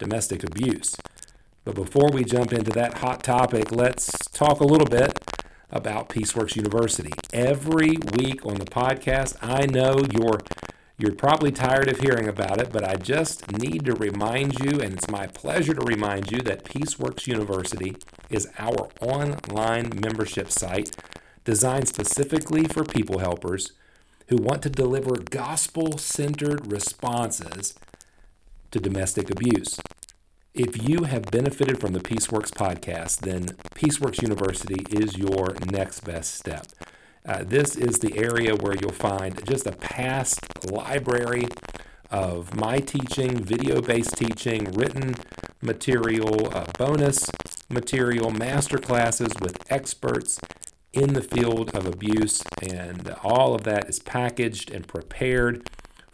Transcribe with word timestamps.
domestic 0.00 0.42
abuse. 0.42 0.96
But 1.64 1.76
before 1.76 2.10
we 2.10 2.24
jump 2.24 2.52
into 2.52 2.72
that 2.72 2.98
hot 2.98 3.22
topic, 3.22 3.70
let's 3.70 4.10
talk 4.32 4.60
a 4.60 4.64
little 4.64 4.88
bit 4.88 5.16
about 5.70 6.08
Peaceworks 6.08 6.56
University. 6.56 7.12
Every 7.32 7.98
week 8.16 8.44
on 8.44 8.54
the 8.54 8.64
podcast, 8.64 9.36
I 9.40 9.66
know 9.66 10.00
you're 10.12 10.40
you're 10.98 11.14
probably 11.14 11.50
tired 11.50 11.88
of 11.88 12.00
hearing 12.00 12.28
about 12.28 12.60
it, 12.60 12.70
but 12.70 12.84
I 12.84 12.96
just 12.96 13.50
need 13.52 13.86
to 13.86 13.94
remind 13.94 14.58
you, 14.60 14.80
and 14.80 14.92
it's 14.92 15.08
my 15.08 15.26
pleasure 15.28 15.72
to 15.72 15.80
remind 15.80 16.30
you 16.30 16.40
that 16.42 16.64
Peaceworks 16.64 17.26
University 17.26 17.96
is 18.28 18.48
our 18.58 18.90
online 19.00 19.98
membership 19.98 20.50
site 20.50 20.94
designed 21.44 21.88
specifically 21.88 22.64
for 22.64 22.84
people 22.84 23.20
helpers 23.20 23.72
who 24.28 24.36
want 24.36 24.60
to 24.62 24.68
deliver 24.68 25.16
gospel 25.16 25.96
centered 25.96 26.70
responses 26.70 27.74
to 28.70 28.78
domestic 28.78 29.30
abuse. 29.30 29.80
If 30.54 30.88
you 30.88 31.04
have 31.04 31.30
benefited 31.30 31.80
from 31.80 31.92
the 31.92 32.00
Peaceworks 32.00 32.50
podcast, 32.50 33.20
then 33.20 33.46
Peaceworks 33.74 34.20
University 34.20 34.84
is 34.90 35.16
your 35.16 35.54
next 35.70 36.00
best 36.00 36.34
step. 36.34 36.66
Uh, 37.24 37.44
this 37.44 37.76
is 37.76 37.98
the 37.98 38.16
area 38.18 38.56
where 38.56 38.74
you'll 38.80 38.90
find 38.92 39.46
just 39.46 39.66
a 39.66 39.72
past 39.72 40.40
library 40.70 41.46
of 42.10 42.56
my 42.56 42.78
teaching, 42.78 43.44
video 43.44 43.80
based 43.80 44.16
teaching, 44.16 44.64
written 44.72 45.14
material, 45.62 46.48
uh, 46.52 46.64
bonus 46.78 47.30
material, 47.68 48.30
master 48.30 48.78
classes 48.78 49.30
with 49.40 49.70
experts 49.70 50.40
in 50.92 51.12
the 51.12 51.22
field 51.22 51.70
of 51.76 51.86
abuse, 51.86 52.42
and 52.62 53.14
all 53.22 53.54
of 53.54 53.62
that 53.62 53.88
is 53.88 54.00
packaged 54.00 54.70
and 54.72 54.88
prepared 54.88 55.68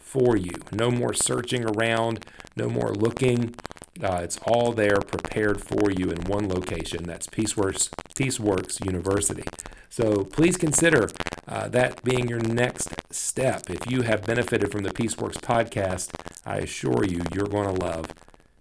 for 0.07 0.37
you. 0.37 0.53
No 0.71 0.89
more 0.89 1.13
searching 1.13 1.65
around, 1.65 2.25
no 2.55 2.69
more 2.69 2.93
looking. 2.93 3.55
Uh, 4.01 4.21
it's 4.23 4.39
all 4.45 4.71
there 4.71 4.99
prepared 4.99 5.61
for 5.61 5.91
you 5.91 6.09
in 6.09 6.21
one 6.25 6.47
location. 6.47 7.03
That's 7.03 7.27
Peaceworks, 7.27 7.89
Peaceworks 8.17 8.83
University. 8.85 9.43
So 9.89 10.23
please 10.23 10.57
consider 10.57 11.09
uh, 11.47 11.67
that 11.69 12.03
being 12.03 12.27
your 12.27 12.39
next 12.39 12.93
step. 13.11 13.69
If 13.69 13.89
you 13.89 14.03
have 14.03 14.25
benefited 14.25 14.71
from 14.71 14.83
the 14.83 14.91
Peaceworks 14.91 15.39
podcast, 15.39 16.11
I 16.45 16.57
assure 16.57 17.03
you, 17.03 17.21
you're 17.33 17.47
going 17.47 17.73
to 17.75 17.81
love 17.81 18.13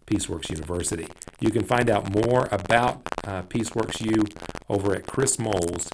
Peaceworks 0.06 0.50
University. 0.50 1.08
You 1.41 1.50
can 1.50 1.64
find 1.64 1.91
out 1.91 2.14
more 2.14 2.48
about 2.50 3.03
uh, 3.25 3.42
Peaceworks 3.42 4.00
U 4.00 4.25
over 4.69 4.94
at 4.94 5.06
chrismoles.org. 5.06 5.91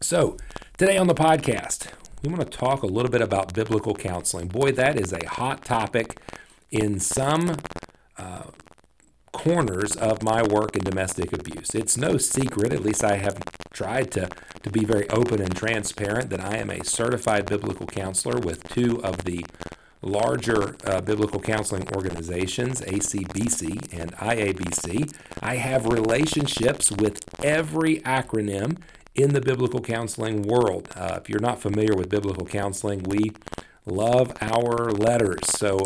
So, 0.00 0.36
today 0.76 0.98
on 0.98 1.06
the 1.06 1.14
podcast, 1.14 1.86
we 2.24 2.30
want 2.32 2.50
to 2.50 2.58
talk 2.58 2.82
a 2.82 2.86
little 2.86 3.10
bit 3.10 3.20
about 3.20 3.52
biblical 3.52 3.94
counseling. 3.94 4.48
Boy, 4.48 4.72
that 4.72 4.98
is 4.98 5.12
a 5.12 5.26
hot 5.26 5.62
topic 5.62 6.18
in 6.70 6.98
some 6.98 7.56
uh, 8.16 8.44
corners 9.30 9.94
of 9.96 10.22
my 10.22 10.42
work 10.42 10.74
in 10.74 10.82
domestic 10.82 11.34
abuse. 11.34 11.74
It's 11.74 11.98
no 11.98 12.16
secret, 12.16 12.72
at 12.72 12.82
least 12.82 13.04
I 13.04 13.16
have 13.16 13.42
tried 13.74 14.10
to, 14.12 14.30
to 14.62 14.70
be 14.70 14.86
very 14.86 15.08
open 15.10 15.42
and 15.42 15.54
transparent, 15.54 16.30
that 16.30 16.40
I 16.40 16.56
am 16.56 16.70
a 16.70 16.82
certified 16.82 17.44
biblical 17.44 17.86
counselor 17.86 18.40
with 18.40 18.66
two 18.70 19.04
of 19.04 19.24
the 19.24 19.44
larger 20.00 20.76
uh, 20.86 21.02
biblical 21.02 21.40
counseling 21.40 21.86
organizations, 21.94 22.80
ACBC 22.80 23.98
and 23.98 24.12
IABC. 24.16 25.14
I 25.42 25.56
have 25.56 25.86
relationships 25.86 26.90
with 26.90 27.20
every 27.44 28.00
acronym 28.00 28.78
in 29.14 29.32
the 29.32 29.40
biblical 29.40 29.80
counseling 29.80 30.42
world. 30.42 30.88
Uh, 30.96 31.18
if 31.20 31.28
you're 31.28 31.40
not 31.40 31.60
familiar 31.60 31.94
with 31.94 32.08
biblical 32.08 32.46
counseling, 32.46 33.02
we 33.04 33.32
love 33.86 34.32
our 34.40 34.90
letters. 34.90 35.40
So 35.50 35.78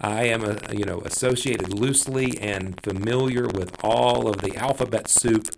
I 0.00 0.24
am 0.24 0.44
a, 0.44 0.58
you 0.72 0.84
know 0.84 1.00
associated 1.00 1.72
loosely 1.72 2.38
and 2.38 2.80
familiar 2.82 3.46
with 3.48 3.72
all 3.82 4.28
of 4.28 4.40
the 4.40 4.56
alphabet 4.56 5.08
soup 5.08 5.48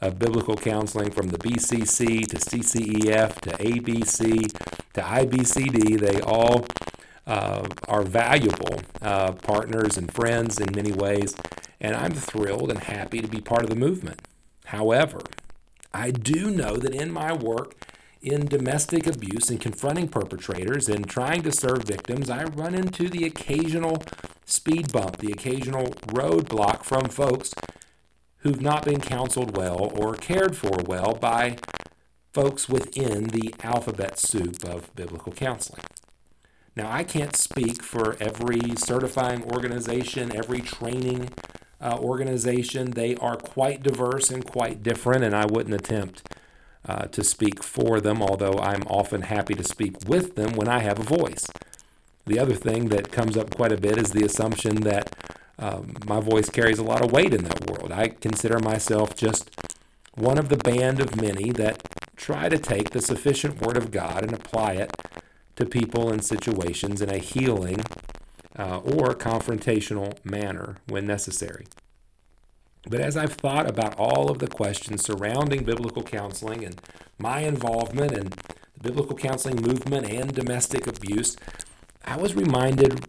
of 0.00 0.18
biblical 0.18 0.56
counseling 0.56 1.10
from 1.10 1.28
the 1.28 1.38
BCC 1.38 2.26
to 2.26 2.36
CCEF 2.36 3.40
to 3.40 3.50
ABC 3.50 4.52
to 4.92 5.00
IBCD. 5.00 5.98
They 5.98 6.20
all 6.20 6.66
uh, 7.26 7.66
are 7.88 8.02
valuable 8.02 8.82
uh, 9.00 9.32
partners 9.32 9.96
and 9.96 10.12
friends 10.12 10.60
in 10.60 10.68
many 10.74 10.92
ways, 10.92 11.34
and 11.80 11.96
I'm 11.96 12.12
thrilled 12.12 12.70
and 12.70 12.80
happy 12.80 13.20
to 13.20 13.28
be 13.28 13.40
part 13.40 13.62
of 13.62 13.70
the 13.70 13.76
movement. 13.76 14.20
However, 14.66 15.20
I 15.94 16.10
do 16.10 16.50
know 16.50 16.76
that 16.76 16.92
in 16.92 17.12
my 17.12 17.32
work 17.32 17.76
in 18.20 18.46
domestic 18.46 19.06
abuse 19.06 19.48
and 19.48 19.60
confronting 19.60 20.08
perpetrators 20.08 20.88
and 20.88 21.08
trying 21.08 21.42
to 21.42 21.52
serve 21.52 21.84
victims, 21.84 22.28
I 22.28 22.44
run 22.44 22.74
into 22.74 23.08
the 23.08 23.24
occasional 23.24 24.02
speed 24.44 24.92
bump, 24.92 25.18
the 25.18 25.30
occasional 25.30 25.86
roadblock 26.08 26.82
from 26.82 27.04
folks 27.04 27.54
who've 28.38 28.60
not 28.60 28.84
been 28.84 29.00
counseled 29.00 29.56
well 29.56 29.92
or 29.94 30.14
cared 30.14 30.56
for 30.56 30.82
well 30.84 31.14
by 31.14 31.58
folks 32.32 32.68
within 32.68 33.28
the 33.28 33.54
alphabet 33.62 34.18
soup 34.18 34.64
of 34.64 34.94
biblical 34.96 35.32
counseling. 35.32 35.84
Now, 36.74 36.90
I 36.90 37.04
can't 37.04 37.36
speak 37.36 37.82
for 37.82 38.16
every 38.20 38.74
certifying 38.76 39.44
organization, 39.44 40.34
every 40.34 40.60
training 40.60 41.30
uh, 41.84 41.98
organization. 41.98 42.92
They 42.92 43.14
are 43.16 43.36
quite 43.36 43.82
diverse 43.82 44.30
and 44.30 44.44
quite 44.44 44.82
different, 44.82 45.22
and 45.22 45.36
I 45.36 45.44
wouldn't 45.44 45.74
attempt 45.74 46.26
uh, 46.88 47.06
to 47.06 47.22
speak 47.22 47.62
for 47.62 48.00
them, 48.00 48.22
although 48.22 48.58
I'm 48.58 48.82
often 48.88 49.22
happy 49.22 49.54
to 49.54 49.64
speak 49.64 50.08
with 50.08 50.34
them 50.34 50.54
when 50.54 50.68
I 50.68 50.80
have 50.80 50.98
a 50.98 51.02
voice. 51.02 51.46
The 52.26 52.38
other 52.38 52.54
thing 52.54 52.88
that 52.88 53.12
comes 53.12 53.36
up 53.36 53.54
quite 53.54 53.72
a 53.72 53.76
bit 53.76 53.98
is 53.98 54.10
the 54.10 54.24
assumption 54.24 54.76
that 54.76 55.14
um, 55.58 55.94
my 56.06 56.20
voice 56.20 56.48
carries 56.48 56.78
a 56.78 56.84
lot 56.84 57.04
of 57.04 57.12
weight 57.12 57.34
in 57.34 57.44
that 57.44 57.70
world. 57.70 57.92
I 57.92 58.08
consider 58.08 58.58
myself 58.58 59.14
just 59.14 59.50
one 60.14 60.38
of 60.38 60.48
the 60.48 60.56
band 60.56 61.00
of 61.00 61.20
many 61.20 61.50
that 61.52 61.82
try 62.16 62.48
to 62.48 62.58
take 62.58 62.90
the 62.90 63.02
sufficient 63.02 63.60
Word 63.60 63.76
of 63.76 63.90
God 63.90 64.22
and 64.22 64.32
apply 64.32 64.72
it 64.74 64.90
to 65.56 65.66
people 65.66 66.10
and 66.10 66.24
situations 66.24 67.02
in 67.02 67.10
a 67.10 67.18
healing 67.18 67.84
uh, 68.58 68.78
or 68.78 69.14
confrontational 69.14 70.24
manner 70.24 70.76
when 70.86 71.06
necessary. 71.06 71.66
But 72.88 73.00
as 73.00 73.16
I've 73.16 73.34
thought 73.34 73.68
about 73.68 73.98
all 73.98 74.30
of 74.30 74.38
the 74.38 74.46
questions 74.46 75.04
surrounding 75.04 75.64
biblical 75.64 76.02
counseling 76.02 76.64
and 76.64 76.80
my 77.18 77.40
involvement 77.40 78.12
in 78.12 78.28
the 78.74 78.82
biblical 78.82 79.16
counseling 79.16 79.62
movement 79.62 80.06
and 80.10 80.34
domestic 80.34 80.86
abuse, 80.86 81.36
I 82.04 82.16
was 82.18 82.34
reminded 82.34 83.02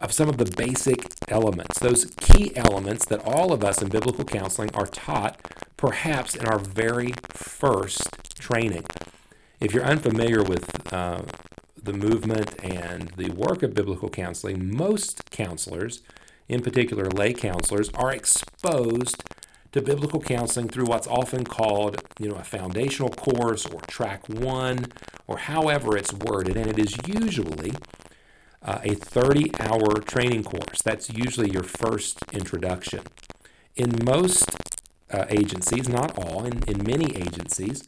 of 0.00 0.12
some 0.12 0.28
of 0.28 0.36
the 0.36 0.44
basic 0.56 1.06
elements, 1.28 1.78
those 1.78 2.06
key 2.20 2.54
elements 2.56 3.04
that 3.06 3.24
all 3.24 3.52
of 3.52 3.64
us 3.64 3.82
in 3.82 3.88
biblical 3.88 4.24
counseling 4.24 4.70
are 4.74 4.86
taught 4.86 5.40
perhaps 5.76 6.34
in 6.34 6.46
our 6.46 6.58
very 6.58 7.12
first 7.30 8.02
training. 8.38 8.84
If 9.60 9.72
you're 9.72 9.84
unfamiliar 9.84 10.42
with 10.42 10.92
uh, 10.92 11.22
the 11.82 11.92
movement 11.92 12.54
and 12.62 13.08
the 13.16 13.30
work 13.30 13.62
of 13.62 13.74
biblical 13.74 14.08
counseling, 14.08 14.74
most 14.74 15.30
counselors, 15.30 16.02
in 16.48 16.62
particular 16.62 17.10
lay 17.10 17.32
counselors, 17.32 17.90
are 17.94 18.12
exposed 18.12 19.24
to 19.72 19.80
biblical 19.80 20.20
counseling 20.20 20.68
through 20.68 20.84
what's 20.84 21.06
often 21.06 21.44
called, 21.44 22.00
you 22.18 22.28
know, 22.28 22.36
a 22.36 22.44
foundational 22.44 23.08
course 23.08 23.66
or 23.66 23.80
track 23.82 24.28
one, 24.28 24.86
or 25.26 25.38
however 25.38 25.96
it's 25.96 26.12
worded, 26.12 26.56
and 26.56 26.66
it 26.66 26.78
is 26.78 26.94
usually 27.06 27.72
uh, 28.62 28.80
a 28.84 28.94
30 28.94 29.50
hour 29.58 29.94
training 30.00 30.44
course. 30.44 30.82
That's 30.82 31.10
usually 31.10 31.50
your 31.50 31.64
first 31.64 32.18
introduction. 32.32 33.00
In 33.74 33.98
most 34.04 34.44
uh, 35.10 35.24
agencies, 35.30 35.88
not 35.88 36.16
all, 36.18 36.44
in, 36.44 36.62
in 36.68 36.84
many 36.84 37.16
agencies, 37.16 37.82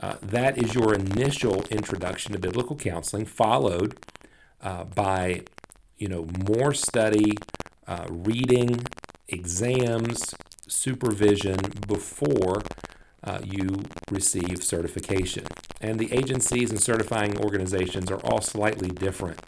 uh, 0.00 0.14
that 0.22 0.58
is 0.58 0.74
your 0.74 0.94
initial 0.94 1.64
introduction 1.70 2.32
to 2.32 2.38
biblical 2.38 2.76
counseling, 2.76 3.26
followed 3.26 3.98
uh, 4.62 4.84
by, 4.84 5.42
you 5.96 6.08
know, 6.08 6.26
more 6.48 6.72
study, 6.72 7.36
uh, 7.86 8.06
reading, 8.08 8.86
exams, 9.28 10.34
supervision 10.66 11.56
before 11.86 12.62
uh, 13.24 13.40
you 13.42 13.82
receive 14.10 14.62
certification. 14.62 15.44
And 15.80 15.98
the 15.98 16.12
agencies 16.12 16.70
and 16.70 16.80
certifying 16.80 17.38
organizations 17.38 18.10
are 18.10 18.20
all 18.24 18.40
slightly 18.40 18.88
different 18.88 19.40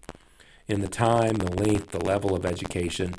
in 0.67 0.81
the 0.81 0.87
time, 0.87 1.35
the 1.35 1.51
length, 1.51 1.91
the 1.91 2.03
level 2.03 2.35
of 2.35 2.45
education, 2.45 3.15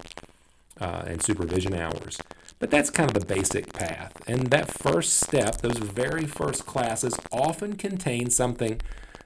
uh, 0.81 1.05
and 1.07 1.23
supervision 1.23 1.75
hours. 1.75 2.19
But 2.63 2.71
that's 2.71 2.91
kind 2.91 3.11
of 3.11 3.15
the 3.21 3.27
basic 3.27 3.73
path. 3.73 4.13
And 4.29 4.47
that 4.51 4.71
first 4.71 5.15
step, 5.15 5.63
those 5.63 5.79
very 5.79 6.27
first 6.27 6.65
classes, 6.65 7.13
often 7.33 7.75
contain 7.75 8.31
something 8.31 8.81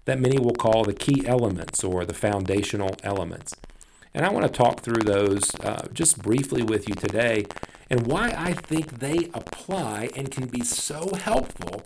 that 0.06 0.18
many 0.18 0.38
will 0.38 0.54
call 0.54 0.84
the 0.84 0.94
key 0.94 1.26
elements 1.26 1.84
or 1.84 2.06
the 2.06 2.14
foundational 2.14 2.96
elements. 3.02 3.54
And 4.14 4.24
I 4.24 4.30
want 4.30 4.46
to 4.46 4.50
talk 4.50 4.80
through 4.80 5.02
those 5.02 5.54
uh, 5.56 5.86
just 5.92 6.22
briefly 6.22 6.62
with 6.62 6.88
you 6.88 6.94
today 6.94 7.44
and 7.90 8.06
why 8.06 8.32
I 8.34 8.54
think 8.54 9.00
they 9.00 9.28
apply 9.34 10.08
and 10.16 10.30
can 10.30 10.46
be 10.46 10.64
so 10.64 11.14
helpful 11.14 11.82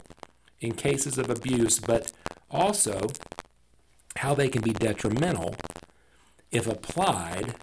in 0.60 0.74
cases 0.74 1.18
of 1.18 1.30
abuse, 1.30 1.80
but 1.80 2.12
also 2.48 3.08
how 4.18 4.36
they 4.36 4.48
can 4.48 4.62
be 4.62 4.72
detrimental 4.72 5.56
if 6.52 6.68
applied 6.68 7.56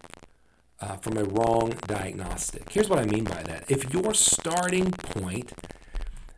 uh, 0.80 0.96
from 0.96 1.16
a 1.16 1.24
wrong 1.24 1.74
diagnostic. 1.86 2.70
Here's 2.70 2.88
what 2.88 2.98
I 2.98 3.04
mean 3.04 3.24
by 3.24 3.42
that. 3.42 3.64
If 3.68 3.92
your 3.92 4.14
starting 4.14 4.90
point 4.90 5.52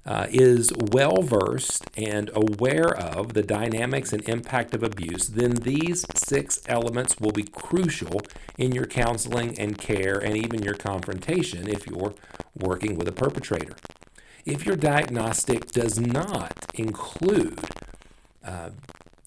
uh, 0.07 0.27
is 0.31 0.73
well 0.77 1.23
versed 1.23 1.85
and 1.97 2.31
aware 2.35 2.97
of 2.97 3.35
the 3.35 3.43
dynamics 3.43 4.13
and 4.13 4.27
impact 4.29 4.75
of 4.75 4.83
abuse, 4.83 5.29
then 5.29 5.57
these 5.57 6.05
six 6.15 6.61
elements 6.67 7.21
will 7.21 7.33
be 7.33 7.43
crucial 7.43 8.21
in 8.57 8.73
your 8.73 8.87
counseling 8.87 9.59
and 9.59 9.77
care 9.79 10.19
and 10.19 10.37
even 10.37 10.63
your 10.63 10.75
confrontation 10.75 11.69
if 11.69 11.87
you're 11.87 12.15
working 12.57 12.97
with 12.97 13.09
a 13.09 13.13
perpetrator. 13.13 13.77
If 14.47 14.65
your 14.65 14.77
diagnostic 14.77 15.71
does 15.71 16.01
not 16.01 16.67
include 16.75 17.61
uh, 18.43 18.71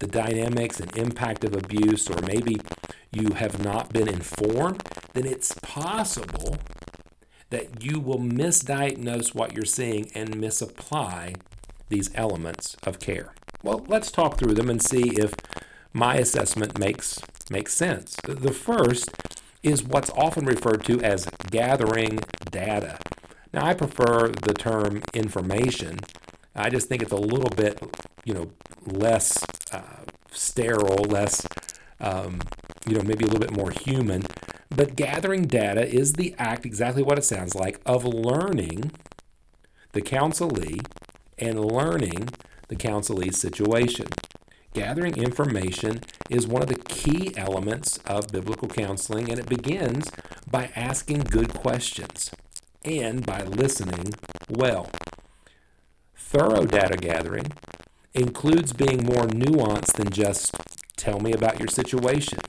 the 0.04 0.10
dynamics 0.10 0.82
and 0.82 0.96
impact 0.98 1.46
of 1.46 1.56
abuse, 1.56 2.10
or 2.10 2.22
maybe 2.24 2.60
you 3.12 3.34
have 3.36 3.64
not 3.64 3.94
been 3.94 4.10
informed, 4.10 4.84
then 5.14 5.26
it's 5.26 5.56
possible 5.62 6.58
that 7.50 7.82
you 7.82 8.02
will 8.02 8.20
misdiagnose 8.20 9.34
what 9.34 9.56
you're 9.56 9.64
seeing 9.64 10.12
and 10.14 10.36
misapply 10.36 11.36
these 11.88 12.10
elements 12.16 12.76
of 12.84 13.00
care. 13.00 13.34
Well, 13.62 13.86
let's 13.88 14.12
talk 14.12 14.38
through 14.38 14.56
them 14.56 14.70
and 14.70 14.82
see 14.82 15.12
if 15.16 15.34
my 15.94 16.16
assessment 16.16 16.78
makes 16.78 17.22
makes 17.50 17.74
sense. 17.74 18.18
The 18.26 18.52
first 18.52 19.10
is 19.62 19.84
what's 19.84 20.10
often 20.12 20.46
referred 20.46 20.84
to 20.86 21.00
as 21.02 21.30
gathering 21.50 22.20
data. 22.52 23.00
Now, 23.54 23.66
I 23.68 23.74
prefer 23.74 24.30
the 24.30 24.54
term 24.54 25.04
information. 25.14 26.00
I 26.56 26.70
just 26.70 26.88
think 26.88 27.02
it's 27.02 27.12
a 27.12 27.18
little 27.18 27.50
bit, 27.50 27.82
you 28.26 28.34
know, 28.34 28.52
less 28.86 29.44
uh, 29.72 30.04
sterile, 30.32 31.04
less, 31.06 31.46
um, 32.00 32.42
you 32.88 32.96
know, 32.96 33.02
maybe 33.04 33.24
a 33.24 33.28
little 33.28 33.40
bit 33.40 33.56
more 33.56 33.72
human. 33.72 34.24
But 34.70 34.96
gathering 34.96 35.44
data 35.44 35.88
is 35.88 36.14
the 36.14 36.36
act, 36.38 36.66
exactly 36.66 37.04
what 37.04 37.18
it 37.18 37.24
sounds 37.24 37.56
like, 37.56 37.80
of 37.86 38.06
learning 38.06 38.92
the 39.94 40.02
counselee 40.02 40.86
and 41.38 41.64
learning 41.64 42.30
the 42.68 42.76
counselee's 42.76 43.40
situation. 43.40 44.08
Gathering 44.74 45.16
information 45.18 46.02
is 46.30 46.48
one 46.48 46.64
of 46.64 46.68
the 46.68 46.82
key 46.88 47.32
elements 47.38 48.00
of 48.08 48.32
biblical 48.32 48.68
counseling, 48.68 49.30
and 49.30 49.40
it 49.40 49.48
begins 49.48 50.10
by 50.50 50.72
asking 50.76 51.20
good 51.20 51.54
questions 51.54 52.32
and 52.84 53.26
by 53.26 53.44
listening 53.44 54.14
well. 54.50 54.90
Thorough 56.34 56.66
data 56.66 56.98
gathering 56.98 57.52
includes 58.16 58.74
being 58.74 59.06
more 59.06 59.28
nuanced 59.28 59.94
than 59.98 60.10
just 60.10 60.56
tell 60.98 61.20
me 61.20 61.32
about 61.32 61.60
your 61.60 61.68
situation. 61.68 62.40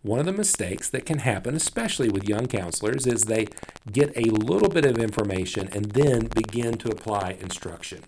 One 0.00 0.20
of 0.20 0.24
the 0.24 0.32
mistakes 0.32 0.88
that 0.88 1.04
can 1.04 1.18
happen, 1.18 1.54
especially 1.54 2.08
with 2.08 2.26
young 2.26 2.46
counselors, 2.46 3.06
is 3.06 3.24
they 3.24 3.48
get 3.92 4.16
a 4.16 4.30
little 4.30 4.70
bit 4.70 4.86
of 4.86 4.96
information 4.96 5.68
and 5.74 5.92
then 5.92 6.28
begin 6.28 6.78
to 6.78 6.88
apply 6.88 7.36
instruction. 7.38 8.00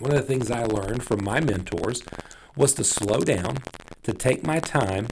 One 0.00 0.10
of 0.10 0.16
the 0.16 0.26
things 0.26 0.50
I 0.50 0.64
learned 0.64 1.04
from 1.04 1.22
my 1.22 1.38
mentors 1.38 2.02
was 2.56 2.74
to 2.74 2.82
slow 2.82 3.20
down, 3.20 3.58
to 4.02 4.12
take 4.12 4.44
my 4.44 4.58
time, 4.58 5.06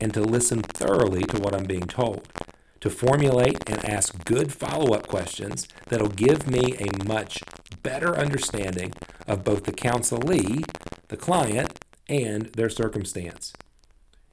and 0.00 0.12
to 0.12 0.20
listen 0.20 0.60
thoroughly 0.60 1.22
to 1.22 1.38
what 1.38 1.54
I'm 1.54 1.66
being 1.66 1.86
told, 1.86 2.26
to 2.80 2.90
formulate 2.90 3.70
and 3.70 3.84
ask 3.84 4.24
good 4.24 4.52
follow 4.52 4.92
up 4.92 5.06
questions 5.06 5.68
that'll 5.86 6.08
give 6.08 6.50
me 6.50 6.74
a 6.80 7.04
much 7.06 7.40
better 7.84 8.16
understanding 8.16 8.92
of 9.28 9.44
both 9.44 9.62
the 9.62 9.72
counselee, 9.72 10.64
the 11.06 11.16
client, 11.16 11.78
and 12.08 12.46
their 12.54 12.68
circumstance. 12.68 13.52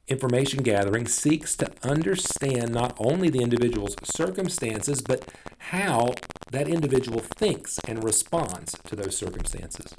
Information 0.07 0.63
gathering 0.63 1.07
seeks 1.07 1.55
to 1.55 1.71
understand 1.83 2.73
not 2.73 2.95
only 2.97 3.29
the 3.29 3.41
individual's 3.41 3.95
circumstances, 4.03 5.01
but 5.01 5.31
how 5.57 6.13
that 6.51 6.67
individual 6.67 7.19
thinks 7.19 7.79
and 7.87 8.03
responds 8.03 8.75
to 8.87 8.95
those 8.95 9.15
circumstances. 9.15 9.93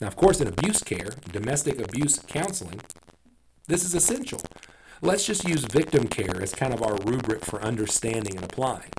Now, 0.00 0.08
of 0.08 0.16
course, 0.16 0.40
in 0.40 0.48
abuse 0.48 0.82
care, 0.82 1.10
domestic 1.32 1.80
abuse 1.80 2.18
counseling, 2.18 2.80
this 3.66 3.84
is 3.84 3.94
essential. 3.94 4.40
Let's 5.00 5.26
just 5.26 5.48
use 5.48 5.64
victim 5.64 6.06
care 6.06 6.40
as 6.40 6.54
kind 6.54 6.72
of 6.72 6.82
our 6.82 6.96
rubric 7.04 7.44
for 7.44 7.60
understanding 7.62 8.36
and 8.36 8.44
applying. 8.44 8.90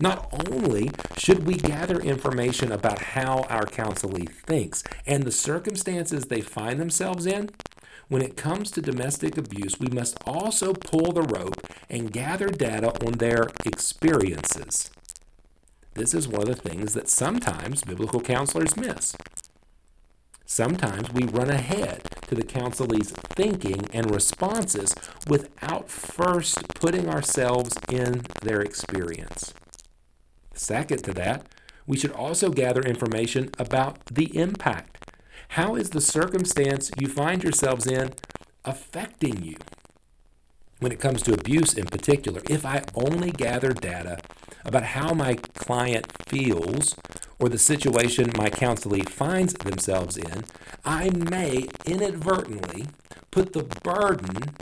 Not 0.00 0.32
only 0.48 0.90
should 1.18 1.46
we 1.46 1.56
gather 1.56 2.00
information 2.00 2.72
about 2.72 3.02
how 3.02 3.42
our 3.50 3.66
counselee 3.66 4.30
thinks 4.30 4.82
and 5.06 5.24
the 5.24 5.32
circumstances 5.32 6.24
they 6.24 6.40
find 6.40 6.80
themselves 6.80 7.26
in, 7.26 7.50
when 8.08 8.22
it 8.22 8.36
comes 8.36 8.70
to 8.70 8.80
domestic 8.80 9.36
abuse, 9.36 9.78
we 9.78 9.88
must 9.88 10.16
also 10.26 10.72
pull 10.72 11.12
the 11.12 11.22
rope 11.22 11.66
and 11.90 12.12
gather 12.12 12.48
data 12.48 12.92
on 13.06 13.14
their 13.14 13.48
experiences. 13.66 14.90
This 15.94 16.14
is 16.14 16.26
one 16.26 16.48
of 16.48 16.48
the 16.48 16.68
things 16.70 16.94
that 16.94 17.10
sometimes 17.10 17.84
biblical 17.84 18.20
counselors 18.20 18.76
miss. 18.76 19.14
Sometimes 20.46 21.12
we 21.12 21.24
run 21.24 21.50
ahead 21.50 22.02
to 22.26 22.34
the 22.34 22.42
counselee's 22.42 23.10
thinking 23.10 23.84
and 23.92 24.10
responses 24.10 24.94
without 25.28 25.90
first 25.90 26.66
putting 26.74 27.08
ourselves 27.08 27.76
in 27.88 28.22
their 28.42 28.60
experience. 28.62 29.52
Second 30.60 31.02
to 31.04 31.12
that, 31.14 31.46
we 31.86 31.96
should 31.96 32.12
also 32.12 32.50
gather 32.50 32.82
information 32.82 33.50
about 33.58 34.04
the 34.06 34.36
impact 34.36 35.00
how 35.54 35.74
is 35.74 35.90
the 35.90 36.00
circumstance 36.00 36.92
you 36.96 37.08
find 37.08 37.42
yourselves 37.42 37.84
in 37.84 38.12
affecting 38.64 39.42
you? 39.42 39.56
When 40.78 40.92
it 40.92 41.00
comes 41.00 41.22
to 41.22 41.34
abuse 41.34 41.74
in 41.74 41.86
particular, 41.86 42.40
if 42.48 42.64
I 42.64 42.84
only 42.94 43.32
gather 43.32 43.72
data 43.72 44.20
about 44.64 44.84
how 44.84 45.12
my 45.12 45.34
client 45.34 46.06
feels 46.28 46.94
or 47.40 47.48
the 47.48 47.58
situation 47.58 48.30
my 48.36 48.48
counselee 48.48 49.08
finds 49.08 49.54
themselves 49.54 50.16
in, 50.16 50.44
I 50.84 51.10
may 51.10 51.66
inadvertently 51.84 52.86
put 53.32 53.52
the 53.52 53.64
burden 53.82 54.54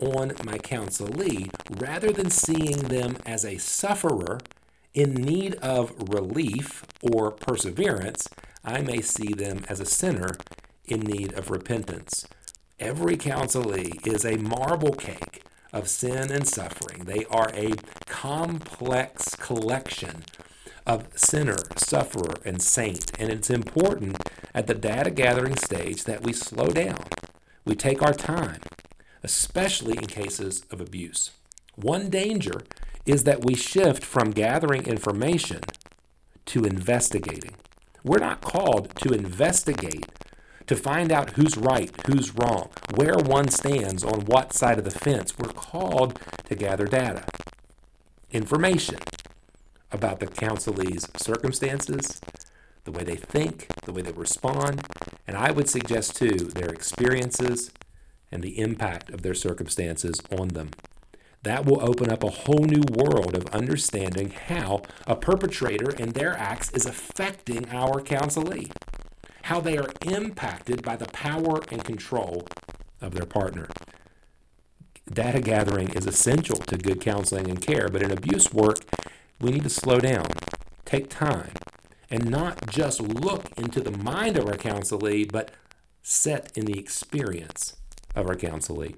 on 0.00 0.32
my 0.44 0.58
counselee 0.58 1.48
rather 1.80 2.10
than 2.10 2.30
seeing 2.30 2.88
them 2.88 3.18
as 3.24 3.44
a 3.44 3.58
sufferer 3.58 4.40
in 4.98 5.14
need 5.14 5.54
of 5.56 5.92
relief 6.10 6.84
or 7.00 7.30
perseverance 7.30 8.28
I 8.64 8.82
may 8.82 9.00
see 9.00 9.32
them 9.32 9.64
as 9.68 9.78
a 9.78 9.86
sinner 9.86 10.32
in 10.86 11.00
need 11.00 11.32
of 11.34 11.50
repentance. 11.50 12.26
Every 12.80 13.16
counselee 13.16 14.04
is 14.04 14.24
a 14.24 14.36
marble 14.36 14.92
cake 14.92 15.44
of 15.72 15.88
sin 15.88 16.32
and 16.32 16.48
suffering. 16.48 17.04
They 17.04 17.24
are 17.26 17.48
a 17.54 17.74
complex 18.06 19.36
collection 19.36 20.24
of 20.84 21.06
sinner, 21.16 21.58
sufferer, 21.76 22.34
and 22.44 22.60
saint. 22.60 23.12
And 23.20 23.30
it's 23.30 23.50
important 23.50 24.16
at 24.52 24.66
the 24.66 24.74
data 24.74 25.12
gathering 25.12 25.56
stage 25.56 26.04
that 26.04 26.24
we 26.24 26.32
slow 26.32 26.70
down. 26.70 27.04
We 27.64 27.76
take 27.76 28.02
our 28.02 28.14
time, 28.14 28.62
especially 29.22 29.96
in 29.96 30.06
cases 30.06 30.64
of 30.72 30.80
abuse. 30.80 31.30
One 31.76 32.10
danger 32.10 32.62
is 33.06 33.24
that 33.24 33.44
we 33.44 33.54
shift 33.54 34.04
from 34.04 34.30
gathering 34.30 34.86
information 34.86 35.60
to 36.46 36.64
investigating. 36.64 37.54
We're 38.04 38.18
not 38.18 38.40
called 38.40 38.94
to 38.96 39.12
investigate, 39.12 40.06
to 40.66 40.76
find 40.76 41.10
out 41.10 41.30
who's 41.30 41.56
right, 41.56 41.90
who's 42.06 42.34
wrong, 42.34 42.70
where 42.94 43.16
one 43.16 43.48
stands 43.48 44.04
on 44.04 44.26
what 44.26 44.52
side 44.52 44.78
of 44.78 44.84
the 44.84 44.90
fence. 44.90 45.36
We're 45.38 45.52
called 45.52 46.20
to 46.44 46.54
gather 46.54 46.86
data, 46.86 47.24
information 48.30 48.98
about 49.90 50.20
the 50.20 50.26
counselee's 50.26 51.08
circumstances, 51.16 52.20
the 52.84 52.92
way 52.92 53.04
they 53.04 53.16
think, 53.16 53.68
the 53.84 53.92
way 53.92 54.02
they 54.02 54.12
respond, 54.12 54.82
and 55.26 55.36
I 55.36 55.50
would 55.50 55.68
suggest 55.68 56.16
too 56.16 56.36
their 56.36 56.68
experiences 56.68 57.70
and 58.30 58.42
the 58.42 58.58
impact 58.58 59.10
of 59.10 59.22
their 59.22 59.34
circumstances 59.34 60.20
on 60.30 60.48
them. 60.48 60.70
That 61.42 61.64
will 61.64 61.82
open 61.82 62.10
up 62.10 62.24
a 62.24 62.30
whole 62.30 62.64
new 62.64 62.82
world 62.94 63.36
of 63.36 63.46
understanding 63.46 64.30
how 64.30 64.82
a 65.06 65.14
perpetrator 65.16 65.90
and 65.98 66.12
their 66.12 66.36
acts 66.36 66.70
is 66.72 66.84
affecting 66.84 67.68
our 67.70 68.00
counselee, 68.00 68.70
how 69.44 69.60
they 69.60 69.78
are 69.78 69.92
impacted 70.04 70.82
by 70.82 70.96
the 70.96 71.06
power 71.06 71.60
and 71.70 71.84
control 71.84 72.46
of 73.00 73.14
their 73.14 73.26
partner. 73.26 73.68
data 75.10 75.40
gathering 75.40 75.88
is 75.90 76.06
essential 76.06 76.56
to 76.56 76.76
good 76.76 77.00
counseling 77.00 77.48
and 77.48 77.62
care, 77.62 77.88
but 77.88 78.02
in 78.02 78.10
abuse 78.10 78.52
work, 78.52 78.78
we 79.40 79.50
need 79.50 79.62
to 79.62 79.70
slow 79.70 79.98
down, 80.00 80.26
take 80.84 81.08
time, 81.08 81.52
and 82.10 82.28
not 82.28 82.68
just 82.68 83.00
look 83.00 83.44
into 83.56 83.80
the 83.80 83.96
mind 83.96 84.36
of 84.36 84.46
our 84.46 84.56
counselee, 84.56 85.30
but 85.30 85.50
set 86.02 86.50
in 86.56 86.64
the 86.66 86.78
experience 86.78 87.76
of 88.14 88.26
our 88.26 88.34
counselee. 88.34 88.96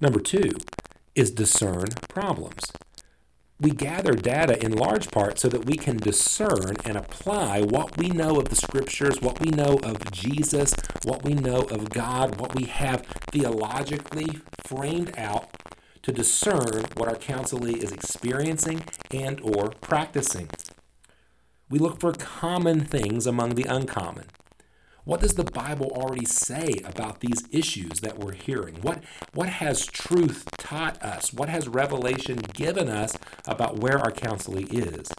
Number 0.00 0.20
two 0.20 0.52
is 1.14 1.30
discern 1.30 1.88
problems. 2.08 2.72
We 3.60 3.70
gather 3.70 4.14
data 4.14 4.62
in 4.62 4.72
large 4.72 5.10
part 5.10 5.38
so 5.38 5.48
that 5.48 5.64
we 5.64 5.76
can 5.76 5.96
discern 5.96 6.76
and 6.84 6.96
apply 6.96 7.62
what 7.62 7.96
we 7.96 8.08
know 8.08 8.40
of 8.40 8.48
the 8.48 8.56
scriptures, 8.56 9.22
what 9.22 9.40
we 9.40 9.50
know 9.50 9.78
of 9.84 10.10
Jesus, 10.10 10.74
what 11.04 11.22
we 11.22 11.34
know 11.34 11.60
of 11.62 11.90
God, 11.90 12.40
what 12.40 12.54
we 12.54 12.64
have 12.64 13.06
theologically 13.30 14.40
framed 14.66 15.16
out 15.16 15.50
to 16.02 16.12
discern 16.12 16.84
what 16.96 17.08
our 17.08 17.14
counselee 17.14 17.82
is 17.82 17.92
experiencing 17.92 18.82
and 19.12 19.40
or 19.40 19.70
practicing. 19.80 20.50
We 21.70 21.78
look 21.78 22.00
for 22.00 22.12
common 22.12 22.80
things 22.80 23.26
among 23.26 23.54
the 23.54 23.64
uncommon. 23.64 24.26
What 25.04 25.20
does 25.20 25.34
the 25.34 25.44
Bible 25.44 25.90
already 25.94 26.24
say 26.24 26.80
about 26.82 27.20
these 27.20 27.44
issues 27.50 28.00
that 28.00 28.18
we're 28.18 28.32
hearing? 28.32 28.76
What, 28.80 29.04
what 29.34 29.50
has 29.50 29.84
truth 29.84 30.46
taught 30.56 31.02
us? 31.02 31.30
What 31.30 31.50
has 31.50 31.68
revelation 31.68 32.38
given 32.38 32.88
us 32.88 33.14
about 33.46 33.80
where 33.80 33.98
our 33.98 34.10
counselee 34.10 34.72
is 34.72 35.12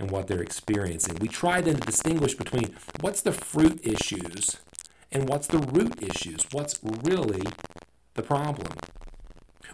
and 0.00 0.10
what 0.10 0.26
they're 0.26 0.42
experiencing? 0.42 1.16
We 1.20 1.28
try 1.28 1.60
then 1.60 1.76
to 1.76 1.80
distinguish 1.80 2.34
between 2.34 2.74
what's 3.00 3.20
the 3.20 3.30
fruit 3.30 3.80
issues 3.86 4.56
and 5.12 5.28
what's 5.28 5.46
the 5.46 5.58
root 5.58 6.02
issues. 6.02 6.44
What's 6.50 6.80
really 6.82 7.46
the 8.14 8.22
problem? 8.22 8.72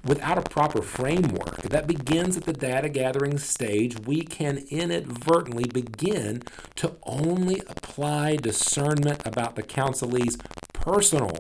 Without 0.07 0.39
a 0.39 0.43
proper 0.43 0.83
framework 0.83 1.63
that 1.63 1.89
begins 1.89 2.37
at 2.37 2.45
the 2.45 2.53
data 2.53 2.89
gathering 2.89 3.39
stage, 3.39 3.99
we 4.07 4.23
can 4.23 4.59
inadvertently 4.71 5.65
begin 5.65 6.43
to 6.77 6.97
only 7.03 7.61
apply 7.67 8.37
discernment 8.37 9.21
about 9.27 9.57
the 9.57 9.65
counselee's 9.65 10.39
personal 10.73 11.37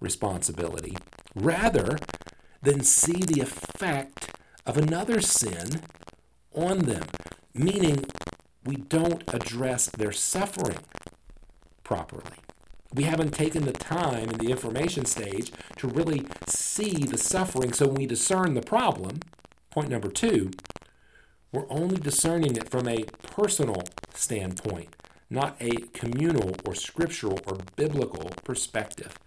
responsibility 0.00 0.96
rather 1.36 1.96
than 2.60 2.82
see 2.82 3.22
the 3.22 3.40
effect 3.40 4.30
of 4.66 4.76
another 4.76 5.20
sin 5.20 5.82
on 6.52 6.80
them, 6.80 7.04
meaning 7.54 8.04
we 8.64 8.76
don't 8.76 9.22
address 9.28 9.86
their 9.86 10.12
suffering 10.12 10.78
properly. 11.84 12.47
We 12.94 13.04
haven't 13.04 13.32
taken 13.32 13.64
the 13.64 13.72
time 13.72 14.30
in 14.30 14.38
the 14.38 14.50
information 14.50 15.04
stage 15.04 15.52
to 15.76 15.88
really 15.88 16.26
see 16.46 17.04
the 17.04 17.18
suffering. 17.18 17.72
So 17.72 17.86
when 17.86 17.96
we 17.96 18.06
discern 18.06 18.54
the 18.54 18.62
problem, 18.62 19.20
point 19.70 19.90
number 19.90 20.08
two, 20.08 20.50
we're 21.52 21.70
only 21.70 21.96
discerning 21.96 22.56
it 22.56 22.70
from 22.70 22.88
a 22.88 23.04
personal 23.22 23.82
standpoint, 24.14 24.94
not 25.30 25.56
a 25.60 25.70
communal 25.92 26.54
or 26.64 26.74
scriptural 26.74 27.40
or 27.46 27.58
biblical 27.76 28.30
perspective. 28.44 29.18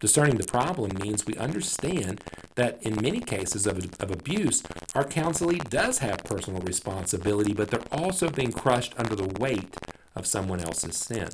Discerning 0.00 0.36
the 0.36 0.44
problem 0.44 0.90
means 1.00 1.26
we 1.26 1.36
understand 1.36 2.20
that 2.56 2.82
in 2.82 3.00
many 3.00 3.20
cases 3.20 3.68
of, 3.68 3.78
of 4.00 4.10
abuse, 4.10 4.62
our 4.96 5.04
counselee 5.04 5.68
does 5.70 5.98
have 5.98 6.24
personal 6.24 6.60
responsibility, 6.62 7.52
but 7.52 7.70
they're 7.70 7.80
also 7.92 8.28
being 8.28 8.50
crushed 8.50 8.94
under 8.96 9.14
the 9.14 9.32
weight 9.38 9.76
of 10.16 10.26
someone 10.26 10.60
else's 10.60 10.96
sin. 10.96 11.28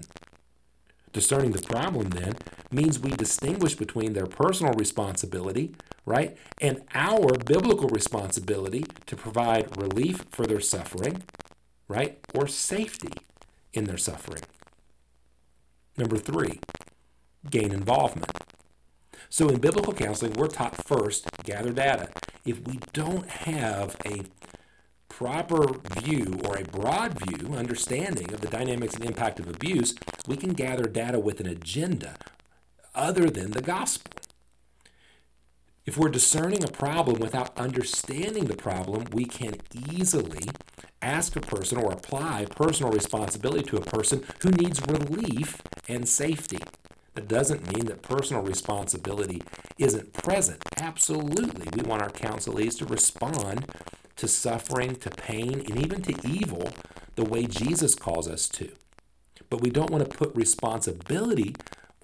Discerning 1.12 1.52
the 1.52 1.62
problem 1.62 2.10
then 2.10 2.36
means 2.70 2.98
we 2.98 3.10
distinguish 3.10 3.74
between 3.74 4.12
their 4.12 4.26
personal 4.26 4.74
responsibility, 4.74 5.74
right, 6.04 6.36
and 6.60 6.82
our 6.94 7.36
biblical 7.38 7.88
responsibility 7.88 8.84
to 9.06 9.16
provide 9.16 9.76
relief 9.80 10.24
for 10.30 10.46
their 10.46 10.60
suffering, 10.60 11.22
right, 11.88 12.18
or 12.34 12.46
safety 12.46 13.12
in 13.72 13.84
their 13.84 13.96
suffering. 13.96 14.42
Number 15.96 16.16
three, 16.18 16.60
gain 17.50 17.72
involvement. 17.72 18.30
So 19.30 19.48
in 19.48 19.60
biblical 19.60 19.92
counseling, 19.92 20.34
we're 20.34 20.48
taught 20.48 20.86
first 20.86 21.26
gather 21.44 21.72
data. 21.72 22.10
If 22.44 22.66
we 22.66 22.78
don't 22.92 23.28
have 23.28 23.96
a 24.06 24.22
proper 25.18 25.66
view 26.00 26.38
or 26.44 26.56
a 26.56 26.62
broad 26.62 27.18
view, 27.26 27.52
understanding 27.56 28.32
of 28.32 28.40
the 28.40 28.46
dynamics 28.46 28.94
and 28.94 29.04
impact 29.04 29.40
of 29.40 29.48
abuse, 29.48 29.96
we 30.28 30.36
can 30.36 30.52
gather 30.52 30.84
data 30.84 31.18
with 31.18 31.40
an 31.40 31.48
agenda 31.48 32.14
other 32.94 33.28
than 33.28 33.50
the 33.50 33.60
gospel. 33.60 34.12
If 35.84 35.98
we're 35.98 36.08
discerning 36.08 36.62
a 36.62 36.68
problem 36.68 37.18
without 37.18 37.58
understanding 37.58 38.44
the 38.44 38.56
problem, 38.56 39.06
we 39.12 39.24
can 39.24 39.56
easily 39.90 40.46
ask 41.02 41.34
a 41.34 41.40
person 41.40 41.78
or 41.78 41.90
apply 41.90 42.46
personal 42.54 42.92
responsibility 42.92 43.64
to 43.70 43.78
a 43.78 43.80
person 43.80 44.22
who 44.42 44.50
needs 44.50 44.80
relief 44.86 45.60
and 45.88 46.08
safety. 46.08 46.58
That 47.14 47.26
doesn't 47.26 47.74
mean 47.74 47.86
that 47.86 48.02
personal 48.02 48.44
responsibility 48.44 49.42
isn't 49.78 50.12
present. 50.12 50.62
Absolutely. 50.76 51.66
We 51.74 51.82
want 51.82 52.02
our 52.02 52.10
counselees 52.10 52.78
to 52.78 52.84
respond 52.84 53.66
to 54.18 54.28
suffering, 54.28 54.94
to 54.96 55.10
pain, 55.10 55.60
and 55.60 55.76
even 55.84 56.02
to 56.02 56.28
evil 56.28 56.70
the 57.16 57.24
way 57.24 57.46
Jesus 57.46 57.94
calls 57.94 58.28
us 58.28 58.48
to. 58.50 58.70
But 59.50 59.60
we 59.60 59.70
don't 59.70 59.90
want 59.90 60.08
to 60.08 60.16
put 60.16 60.34
responsibility 60.34 61.54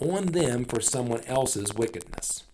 on 0.01 0.27
them 0.27 0.65
for 0.65 0.81
someone 0.81 1.23
else's 1.25 1.75
wickedness. 1.75 2.45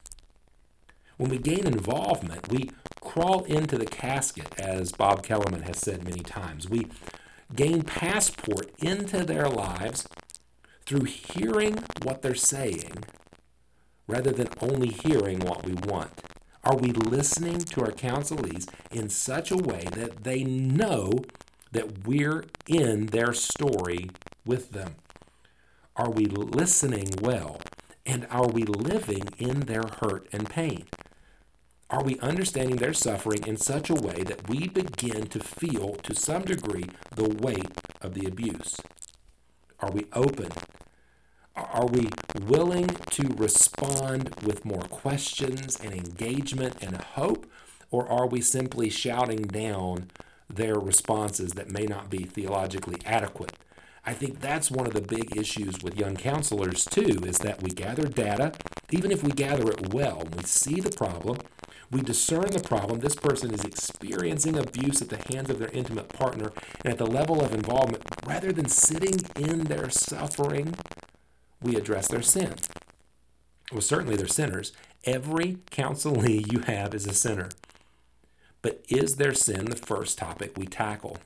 When 1.17 1.31
we 1.31 1.39
gain 1.39 1.67
involvement, 1.67 2.49
we 2.51 2.71
crawl 3.01 3.45
into 3.45 3.79
the 3.79 3.87
casket, 3.87 4.59
as 4.59 4.93
Bob 4.93 5.23
Kellemen 5.23 5.63
has 5.63 5.79
said 5.79 6.05
many 6.05 6.21
times. 6.23 6.69
We 6.69 6.87
gain 7.55 7.83
passport 7.83 8.71
into 8.79 9.25
their 9.25 9.49
lives 9.49 10.09
through 10.87 11.05
hearing 11.05 11.85
what 12.03 12.23
they're 12.23 12.35
saying 12.35 13.05
rather 14.07 14.33
than 14.33 14.49
only 14.61 14.89
hearing 14.89 15.41
what 15.41 15.65
we 15.65 15.75
want. 15.75 16.11
Are 16.63 16.77
we 16.77 16.93
listening 16.93 17.61
to 17.61 17.81
our 17.81 17.91
counselees 17.91 18.69
in 18.91 19.09
such 19.09 19.51
a 19.51 19.57
way 19.57 19.89
that 19.93 20.25
they 20.25 20.45
know 20.45 21.13
that 21.73 22.07
we're 22.07 22.45
in 22.67 23.07
their 23.07 23.33
story 23.33 24.11
with 24.45 24.73
them? 24.73 24.97
Are 25.97 26.11
we 26.11 26.27
listening 26.27 27.09
well? 27.23 27.61
And 28.05 28.27
are 28.31 28.49
we 28.49 28.65
living 28.65 29.29
in 29.39 29.61
their 29.61 29.85
hurt 30.01 30.27
and 30.33 30.51
pain? 30.51 30.85
Are 31.89 32.05
we 32.05 32.19
understanding 32.21 32.77
their 32.77 32.95
suffering 32.95 33.47
in 33.47 33.57
such 33.57 33.89
a 33.89 33.95
way 33.95 34.23
that 34.25 34.49
we 34.49 34.69
begin 34.69 35.29
to 35.29 35.41
feel, 35.41 35.95
to 35.95 36.15
some 36.15 36.43
degree, 36.43 36.87
the 37.15 37.29
weight 37.29 37.71
of 38.03 38.15
the 38.15 38.27
abuse? 38.27 38.77
Are 39.81 39.91
we 39.91 40.07
open 40.13 40.51
are 41.57 41.87
we 41.87 42.09
willing 42.47 42.87
to 42.87 43.29
respond 43.37 44.35
with 44.45 44.65
more 44.65 44.83
questions 44.83 45.79
and 45.81 45.93
engagement 45.93 46.77
and 46.83 46.97
hope? 46.97 47.51
Or 47.91 48.09
are 48.09 48.27
we 48.27 48.41
simply 48.41 48.89
shouting 48.89 49.43
down 49.43 50.11
their 50.49 50.79
responses 50.79 51.53
that 51.53 51.71
may 51.71 51.87
not 51.87 52.09
be 52.09 52.25
theologically 52.25 52.99
adequate? 53.05 53.53
I 54.07 54.15
think 54.15 54.41
that's 54.41 54.71
one 54.71 54.87
of 54.87 54.95
the 54.95 55.03
big 55.03 55.37
issues 55.37 55.83
with 55.83 55.99
young 55.99 56.17
counselors, 56.17 56.85
too, 56.85 57.21
is 57.25 57.39
that 57.39 57.63
we 57.63 57.71
gather 57.71 58.09
data, 58.09 58.53
even 58.91 59.11
if 59.11 59.23
we 59.23 59.31
gather 59.31 59.71
it 59.71 59.93
well, 59.93 60.27
we 60.37 60.43
see 60.45 60.81
the 60.81 60.91
problem, 60.91 61.39
we 61.91 62.01
discern 62.01 62.51
the 62.51 62.61
problem. 62.61 63.01
This 63.01 63.17
person 63.17 63.53
is 63.53 63.65
experiencing 63.65 64.57
abuse 64.57 65.03
at 65.03 65.09
the 65.09 65.35
hands 65.35 65.51
of 65.51 65.59
their 65.59 65.71
intimate 65.73 66.09
partner 66.09 66.53
and 66.85 66.93
at 66.93 66.99
the 66.99 67.07
level 67.07 67.45
of 67.45 67.53
involvement, 67.53 68.05
rather 68.25 68.53
than 68.53 68.69
sitting 68.69 69.21
in 69.37 69.65
their 69.65 69.91
suffering 69.91 70.75
we 71.63 71.77
address 71.77 72.09
their 72.09 72.23
sin. 72.23 72.55
Well, 73.73 73.81
certainly 73.81 74.17
they're 74.17 74.27
sinners. 74.27 74.73
Every 75.05 75.59
counselee 75.71 76.53
you 76.53 76.61
have 76.61 76.95
is 76.95 77.07
a 77.07 77.15
sinner. 77.15 77.49
But 78.63 78.85
is 78.89 79.17
their 79.17 79.35
sin 79.35 79.67
the 79.67 79.77
first 79.77 80.19
topic 80.19 80.57
we 80.57 80.67
tackle? 80.67 81.19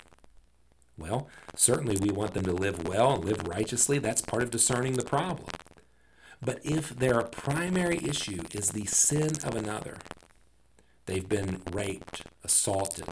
Well, 0.97 1.29
certainly 1.57 1.97
we 1.97 2.11
want 2.11 2.35
them 2.35 2.45
to 2.45 2.53
live 2.53 2.87
well 2.87 3.15
and 3.15 3.25
live 3.25 3.47
righteously. 3.49 3.99
That's 3.99 4.23
part 4.23 4.43
of 4.43 4.51
discerning 4.51 4.93
the 4.93 5.05
problem. 5.05 5.49
But 6.41 6.61
if 6.65 6.91
their 6.91 7.23
primary 7.23 7.99
issue 7.99 8.43
is 8.53 8.71
the 8.71 8.85
sin 8.85 9.31
of 9.45 9.57
another, 9.57 9.97
they've 11.07 11.29
been 11.29 11.63
raped, 11.73 12.23
assaulted, 12.45 13.09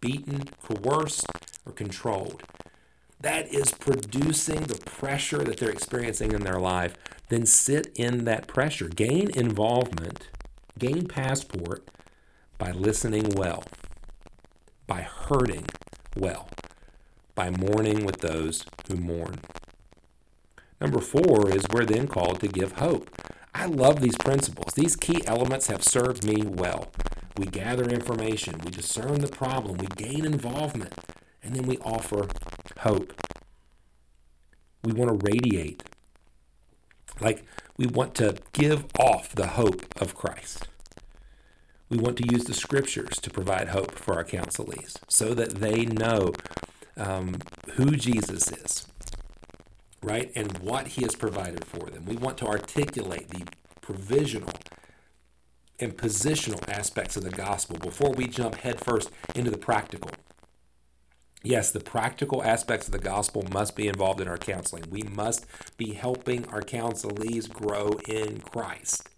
beaten, 0.00 0.44
coerced, 0.62 1.26
or 1.66 1.72
controlled, 1.72 2.42
that 3.26 3.52
is 3.52 3.72
producing 3.72 4.60
the 4.60 4.78
pressure 4.84 5.38
that 5.38 5.56
they're 5.56 5.68
experiencing 5.68 6.30
in 6.30 6.44
their 6.44 6.60
life, 6.60 6.94
then 7.28 7.44
sit 7.44 7.88
in 7.96 8.24
that 8.24 8.46
pressure. 8.46 8.88
Gain 8.88 9.30
involvement, 9.30 10.28
gain 10.78 11.08
passport 11.08 11.90
by 12.56 12.70
listening 12.70 13.30
well, 13.30 13.64
by 14.86 15.00
hurting 15.00 15.66
well, 16.16 16.48
by 17.34 17.50
mourning 17.50 18.06
with 18.06 18.18
those 18.18 18.64
who 18.86 18.94
mourn. 18.94 19.40
Number 20.80 21.00
four 21.00 21.50
is 21.50 21.66
we're 21.72 21.84
then 21.84 22.06
called 22.06 22.38
to 22.42 22.46
give 22.46 22.78
hope. 22.78 23.10
I 23.52 23.66
love 23.66 24.00
these 24.00 24.16
principles. 24.18 24.74
These 24.74 24.94
key 24.94 25.26
elements 25.26 25.66
have 25.66 25.82
served 25.82 26.22
me 26.22 26.44
well. 26.44 26.92
We 27.36 27.46
gather 27.46 27.88
information, 27.88 28.60
we 28.64 28.70
discern 28.70 29.20
the 29.20 29.26
problem, 29.26 29.78
we 29.78 29.88
gain 29.96 30.24
involvement, 30.24 30.94
and 31.42 31.56
then 31.56 31.66
we 31.66 31.78
offer 31.78 32.28
hope. 32.78 33.12
We 34.84 34.92
want 34.92 35.20
to 35.20 35.26
radiate. 35.26 35.82
Like 37.20 37.44
we 37.76 37.86
want 37.86 38.14
to 38.16 38.36
give 38.52 38.86
off 38.98 39.34
the 39.34 39.48
hope 39.48 39.84
of 40.00 40.14
Christ. 40.14 40.68
We 41.88 41.98
want 41.98 42.16
to 42.18 42.28
use 42.32 42.44
the 42.44 42.54
scriptures 42.54 43.18
to 43.20 43.30
provide 43.30 43.68
hope 43.68 43.92
for 43.92 44.14
our 44.14 44.24
counselees 44.24 44.96
so 45.08 45.34
that 45.34 45.56
they 45.56 45.84
know 45.84 46.32
um, 46.96 47.38
who 47.74 47.92
Jesus 47.92 48.50
is, 48.50 48.86
right? 50.02 50.32
And 50.34 50.58
what 50.58 50.88
he 50.88 51.02
has 51.02 51.14
provided 51.14 51.64
for 51.64 51.90
them. 51.90 52.04
We 52.04 52.16
want 52.16 52.38
to 52.38 52.46
articulate 52.46 53.28
the 53.28 53.44
provisional 53.80 54.50
and 55.78 55.96
positional 55.96 56.66
aspects 56.68 57.16
of 57.16 57.22
the 57.22 57.30
gospel 57.30 57.76
before 57.78 58.10
we 58.12 58.26
jump 58.26 58.56
headfirst 58.56 59.10
into 59.34 59.50
the 59.50 59.58
practical. 59.58 60.10
Yes, 61.46 61.70
the 61.70 61.78
practical 61.78 62.42
aspects 62.42 62.88
of 62.88 62.92
the 62.92 62.98
gospel 62.98 63.44
must 63.52 63.76
be 63.76 63.86
involved 63.86 64.20
in 64.20 64.26
our 64.26 64.36
counseling. 64.36 64.82
We 64.90 65.02
must 65.02 65.46
be 65.76 65.92
helping 65.92 66.44
our 66.46 66.60
counselees 66.60 67.48
grow 67.48 68.00
in 68.08 68.40
Christ. 68.40 69.08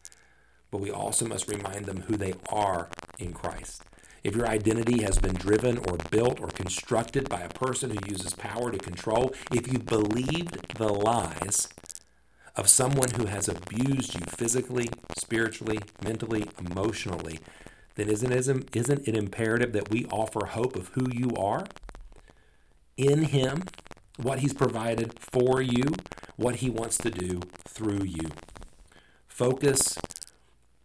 But 0.70 0.82
we 0.82 0.90
also 0.90 1.26
must 1.26 1.48
remind 1.48 1.86
them 1.86 2.02
who 2.02 2.18
they 2.18 2.34
are 2.50 2.90
in 3.18 3.32
Christ. 3.32 3.82
If 4.22 4.36
your 4.36 4.46
identity 4.46 5.02
has 5.04 5.18
been 5.18 5.36
driven 5.36 5.78
or 5.78 5.96
built 6.10 6.38
or 6.38 6.48
constructed 6.48 7.30
by 7.30 7.40
a 7.40 7.48
person 7.48 7.92
who 7.92 8.10
uses 8.10 8.34
power 8.34 8.70
to 8.70 8.78
control, 8.78 9.32
if 9.50 9.72
you 9.72 9.78
believed 9.78 10.76
the 10.76 10.92
lies 10.92 11.66
of 12.54 12.68
someone 12.68 13.08
who 13.16 13.24
has 13.24 13.48
abused 13.48 14.14
you 14.14 14.20
physically, 14.26 14.90
spiritually, 15.16 15.78
mentally, 16.04 16.44
emotionally, 16.58 17.38
then 17.94 18.10
isn't, 18.10 18.76
isn't 18.76 19.08
it 19.08 19.16
imperative 19.16 19.72
that 19.72 19.90
we 19.90 20.04
offer 20.12 20.44
hope 20.44 20.76
of 20.76 20.88
who 20.88 21.06
you 21.10 21.30
are 21.38 21.64
in 22.98 23.22
Him, 23.24 23.62
what 24.20 24.40
He's 24.40 24.52
provided 24.52 25.14
for 25.18 25.62
you, 25.62 25.94
what 26.36 26.56
He 26.56 26.68
wants 26.68 26.98
to 26.98 27.10
do 27.10 27.40
through 27.66 28.04
you? 28.04 28.28
Focus 29.26 29.96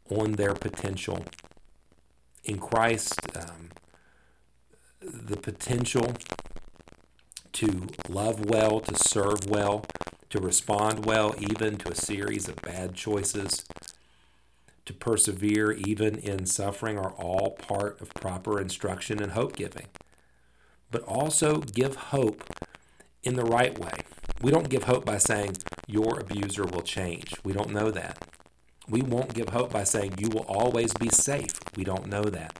on 0.10 0.34
their 0.34 0.54
potential 0.54 1.26
in 2.44 2.60
Christ, 2.60 3.20
um, 3.36 3.70
the 5.02 5.38
potential 5.38 6.14
to 7.54 7.88
love 8.10 8.46
well, 8.46 8.80
to 8.80 8.96
serve 8.96 9.48
well, 9.48 9.86
to 10.30 10.40
respond 10.40 11.06
well, 11.06 11.36
even 11.38 11.78
to 11.78 11.92
a 11.92 11.96
series 11.96 12.48
of 12.48 12.56
bad 12.58 12.94
choices, 12.96 13.66
to 14.86 14.94
persevere 14.94 15.72
even 15.72 16.18
in 16.18 16.46
suffering, 16.46 16.98
are 16.98 17.12
all 17.12 17.52
part 17.52 18.02
of 18.02 18.14
proper 18.14 18.60
instruction 18.60 19.22
and 19.22 19.32
hope 19.32 19.56
giving. 19.56 19.88
But 20.94 21.04
also 21.04 21.58
give 21.58 21.96
hope 21.96 22.44
in 23.24 23.36
the 23.36 23.44
right 23.44 23.78
way. 23.78 23.94
We 24.44 24.52
don't 24.52 24.70
give 24.70 24.84
hope 24.84 25.06
by 25.06 25.18
saying, 25.18 25.58
Your 25.88 26.20
abuser 26.20 26.66
will 26.66 26.84
change. 26.84 27.34
We 27.44 27.52
don't 27.52 27.74
know 27.74 27.90
that. 27.90 28.20
We 28.88 29.02
won't 29.02 29.34
give 29.34 29.50
hope 29.50 29.74
by 29.74 29.86
saying, 29.86 30.14
You 30.20 30.30
will 30.30 30.46
always 30.48 30.94
be 30.94 31.10
safe. 31.10 31.56
We 31.76 31.84
don't 31.84 32.08
know 32.08 32.24
that. 32.26 32.60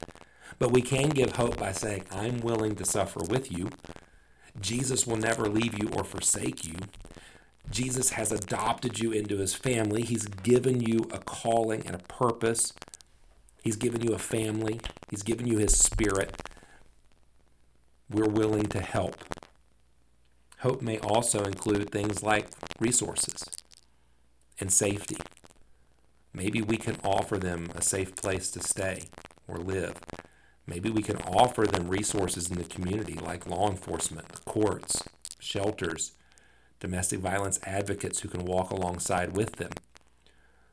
But 0.58 0.72
we 0.72 0.82
can 0.82 1.10
give 1.10 1.36
hope 1.36 1.58
by 1.58 1.70
saying, 1.70 2.06
I'm 2.10 2.38
willing 2.40 2.74
to 2.74 2.84
suffer 2.84 3.20
with 3.28 3.52
you. 3.52 3.70
Jesus 4.60 5.06
will 5.06 5.16
never 5.16 5.48
leave 5.48 5.80
you 5.80 5.88
or 5.96 6.02
forsake 6.02 6.66
you. 6.66 6.74
Jesus 7.70 8.10
has 8.10 8.32
adopted 8.32 8.98
you 8.98 9.12
into 9.12 9.38
his 9.38 9.54
family. 9.54 10.02
He's 10.02 10.26
given 10.26 10.80
you 10.80 11.06
a 11.12 11.18
calling 11.18 11.86
and 11.86 11.94
a 11.94 11.98
purpose. 11.98 12.72
He's 13.62 13.76
given 13.76 14.02
you 14.02 14.12
a 14.12 14.18
family. 14.18 14.80
He's 15.08 15.22
given 15.22 15.46
you 15.46 15.58
his 15.58 15.78
spirit. 15.78 16.40
We're 18.10 18.28
willing 18.28 18.66
to 18.66 18.80
help. 18.80 19.16
Hope 20.58 20.82
may 20.82 20.98
also 20.98 21.42
include 21.44 21.90
things 21.90 22.22
like 22.22 22.48
resources 22.78 23.44
and 24.60 24.70
safety. 24.70 25.16
Maybe 26.34 26.60
we 26.60 26.76
can 26.76 26.96
offer 27.02 27.38
them 27.38 27.70
a 27.74 27.80
safe 27.80 28.14
place 28.14 28.50
to 28.50 28.60
stay 28.60 29.04
or 29.48 29.56
live. 29.56 29.94
Maybe 30.66 30.90
we 30.90 31.00
can 31.00 31.16
offer 31.22 31.66
them 31.66 31.88
resources 31.88 32.50
in 32.50 32.58
the 32.58 32.64
community 32.64 33.14
like 33.14 33.46
law 33.46 33.70
enforcement, 33.70 34.44
courts, 34.44 35.02
shelters, 35.38 36.12
domestic 36.80 37.20
violence 37.20 37.58
advocates 37.64 38.20
who 38.20 38.28
can 38.28 38.44
walk 38.44 38.70
alongside 38.70 39.34
with 39.34 39.56
them. 39.56 39.72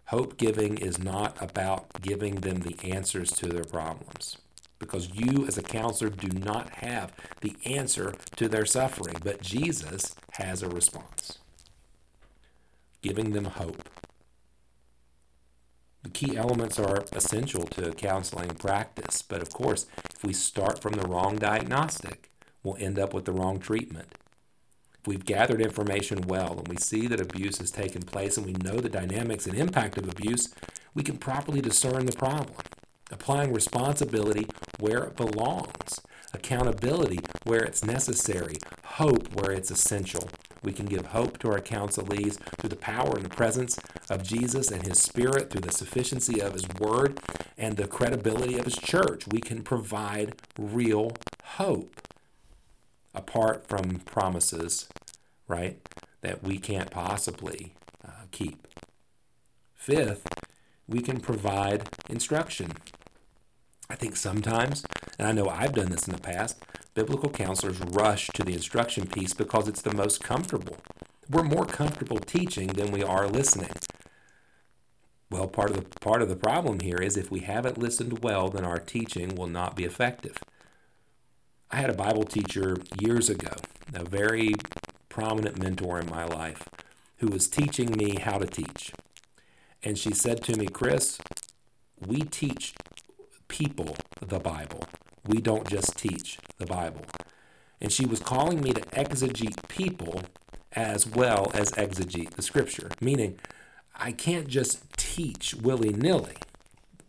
Hope 0.07 0.35
giving 0.35 0.77
is 0.77 0.99
not 0.99 1.41
about 1.41 2.01
giving 2.01 2.35
them 2.35 2.59
the 2.59 2.77
answers 2.83 3.31
to 3.31 3.47
their 3.47 3.63
problems 3.63 4.37
because 4.81 5.11
you, 5.13 5.45
as 5.47 5.57
a 5.57 5.61
counselor, 5.61 6.09
do 6.09 6.27
not 6.27 6.69
have 6.71 7.13
the 7.39 7.55
answer 7.65 8.15
to 8.35 8.49
their 8.49 8.65
suffering, 8.65 9.15
but 9.23 9.41
Jesus 9.41 10.15
has 10.33 10.61
a 10.61 10.69
response. 10.69 11.37
Giving 13.01 13.31
them 13.31 13.45
hope. 13.45 13.87
The 16.03 16.09
key 16.09 16.35
elements 16.35 16.79
are 16.79 17.05
essential 17.13 17.63
to 17.67 17.91
counseling 17.91 18.49
practice, 18.55 19.21
but 19.21 19.41
of 19.41 19.53
course, 19.53 19.85
if 20.15 20.23
we 20.23 20.33
start 20.33 20.81
from 20.81 20.93
the 20.93 21.07
wrong 21.07 21.37
diagnostic, 21.37 22.31
we'll 22.63 22.75
end 22.77 22.97
up 22.97 23.13
with 23.13 23.25
the 23.25 23.31
wrong 23.31 23.59
treatment. 23.59 24.07
If 24.99 25.07
we've 25.07 25.25
gathered 25.25 25.61
information 25.61 26.21
well 26.27 26.57
and 26.57 26.67
we 26.67 26.77
see 26.77 27.05
that 27.07 27.21
abuse 27.21 27.59
has 27.59 27.69
taken 27.69 28.01
place 28.01 28.35
and 28.37 28.45
we 28.45 28.53
know 28.53 28.79
the 28.79 28.89
dynamics 28.89 29.45
and 29.45 29.55
impact 29.55 29.97
of 29.97 30.09
abuse, 30.09 30.53
we 30.95 31.03
can 31.03 31.17
properly 31.17 31.61
discern 31.61 32.07
the 32.07 32.11
problem, 32.11 32.55
applying 33.11 33.53
responsibility 33.53 34.47
where 34.79 35.03
it 35.03 35.15
belongs, 35.15 36.01
accountability 36.33 37.19
where 37.43 37.63
it's 37.63 37.83
necessary, 37.83 38.55
hope 38.85 39.33
where 39.33 39.51
it's 39.51 39.71
essential. 39.71 40.29
We 40.63 40.73
can 40.73 40.85
give 40.85 41.07
hope 41.07 41.39
to 41.39 41.51
our 41.51 41.59
counselees 41.59 42.37
through 42.57 42.69
the 42.69 42.75
power 42.75 43.15
and 43.15 43.25
the 43.25 43.29
presence 43.29 43.79
of 44.09 44.23
Jesus 44.23 44.69
and 44.69 44.85
His 44.85 44.99
Spirit, 44.99 45.49
through 45.49 45.61
the 45.61 45.71
sufficiency 45.71 46.39
of 46.39 46.53
His 46.53 46.67
Word 46.79 47.19
and 47.57 47.77
the 47.77 47.87
credibility 47.87 48.57
of 48.57 48.65
His 48.65 48.75
church. 48.75 49.27
We 49.27 49.39
can 49.39 49.63
provide 49.63 50.35
real 50.57 51.13
hope 51.43 51.99
apart 53.13 53.67
from 53.67 53.99
promises, 54.05 54.87
right, 55.47 55.79
that 56.21 56.43
we 56.43 56.57
can't 56.57 56.91
possibly 56.91 57.73
uh, 58.05 58.25
keep. 58.31 58.67
Fifth, 59.73 60.27
we 60.87 61.01
can 61.01 61.19
provide 61.19 61.89
instruction. 62.09 62.73
I 63.91 63.95
think 63.95 64.15
sometimes, 64.15 64.85
and 65.19 65.27
I 65.27 65.33
know 65.33 65.49
I've 65.49 65.73
done 65.73 65.89
this 65.89 66.07
in 66.07 66.13
the 66.13 66.21
past, 66.21 66.63
biblical 66.93 67.29
counselors 67.29 67.77
rush 67.81 68.27
to 68.35 68.41
the 68.41 68.53
instruction 68.53 69.05
piece 69.05 69.33
because 69.33 69.67
it's 69.67 69.81
the 69.81 69.93
most 69.93 70.23
comfortable. 70.23 70.77
We're 71.29 71.43
more 71.43 71.65
comfortable 71.65 72.19
teaching 72.19 72.67
than 72.67 72.91
we 72.91 73.03
are 73.03 73.27
listening. 73.27 73.71
Well, 75.29 75.47
part 75.47 75.71
of 75.71 75.75
the 75.75 75.99
part 75.99 76.21
of 76.21 76.29
the 76.29 76.37
problem 76.37 76.79
here 76.79 76.99
is 76.99 77.17
if 77.17 77.29
we 77.29 77.41
haven't 77.41 77.77
listened 77.77 78.23
well, 78.23 78.47
then 78.47 78.63
our 78.63 78.79
teaching 78.79 79.35
will 79.35 79.47
not 79.47 79.75
be 79.75 79.83
effective. 79.83 80.37
I 81.69 81.75
had 81.75 81.89
a 81.89 81.93
Bible 81.93 82.23
teacher 82.23 82.77
years 82.97 83.29
ago, 83.29 83.51
a 83.93 84.05
very 84.05 84.53
prominent 85.09 85.61
mentor 85.61 85.99
in 85.99 86.09
my 86.09 86.23
life, 86.23 86.63
who 87.17 87.27
was 87.27 87.49
teaching 87.49 87.91
me 87.97 88.19
how 88.21 88.37
to 88.37 88.47
teach. 88.47 88.93
And 89.83 89.97
she 89.97 90.13
said 90.13 90.43
to 90.43 90.57
me, 90.57 90.67
Chris, 90.67 91.17
we 91.99 92.21
teach 92.21 92.73
people 93.51 93.97
the 94.21 94.39
Bible. 94.39 94.83
We 95.27 95.41
don't 95.41 95.67
just 95.67 95.97
teach 95.97 96.39
the 96.57 96.65
Bible. 96.65 97.01
And 97.81 97.91
she 97.91 98.05
was 98.05 98.19
calling 98.19 98.61
me 98.61 98.71
to 98.71 98.81
exegete 98.81 99.67
people 99.67 100.21
as 100.71 101.05
well 101.05 101.51
as 101.53 101.71
exegete 101.71 102.31
the 102.31 102.41
scripture, 102.41 102.89
meaning 103.01 103.37
I 103.93 104.13
can't 104.13 104.47
just 104.47 104.81
teach 104.97 105.53
willy 105.53 105.91
nilly. 105.91 106.37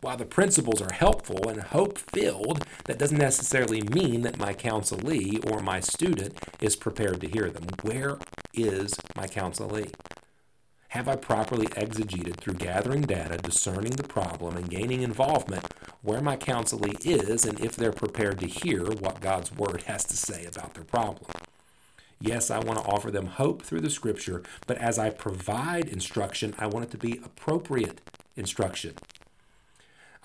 While 0.01 0.17
the 0.17 0.25
principles 0.25 0.81
are 0.81 0.93
helpful 0.93 1.47
and 1.47 1.61
hope 1.61 1.97
filled, 1.97 2.65
that 2.85 2.99
doesn't 2.99 3.17
necessarily 3.17 3.81
mean 3.81 4.23
that 4.23 4.37
my 4.37 4.53
counselee 4.53 5.49
or 5.49 5.61
my 5.61 5.79
student 5.79 6.37
is 6.59 6.75
prepared 6.75 7.21
to 7.21 7.29
hear 7.29 7.49
them. 7.49 7.67
Where 7.83 8.17
is 8.53 8.93
my 9.15 9.27
counselee? 9.27 9.93
Have 10.93 11.07
I 11.07 11.15
properly 11.15 11.65
exegeted 11.69 12.35
through 12.35 12.53
gathering 12.53 13.01
data, 13.01 13.39
discerning 13.39 13.93
the 13.93 14.03
problem, 14.03 14.55
and 14.55 14.69
gaining 14.69 15.01
involvement 15.01 15.65
where 16.03 16.21
my 16.21 16.37
counselee 16.37 17.03
is 17.03 17.45
and 17.45 17.59
if 17.59 17.75
they're 17.75 17.91
prepared 17.91 18.39
to 18.41 18.45
hear 18.45 18.83
what 18.83 19.19
God's 19.19 19.51
Word 19.51 19.85
has 19.87 20.05
to 20.05 20.15
say 20.15 20.45
about 20.45 20.75
their 20.75 20.83
problem? 20.83 21.31
Yes, 22.19 22.51
I 22.51 22.59
want 22.59 22.77
to 22.77 22.85
offer 22.85 23.09
them 23.09 23.25
hope 23.25 23.63
through 23.63 23.81
the 23.81 23.89
Scripture, 23.89 24.43
but 24.67 24.77
as 24.77 24.99
I 24.99 25.09
provide 25.09 25.89
instruction, 25.89 26.53
I 26.59 26.67
want 26.67 26.85
it 26.85 26.91
to 26.91 26.99
be 26.99 27.19
appropriate 27.25 27.99
instruction. 28.35 28.93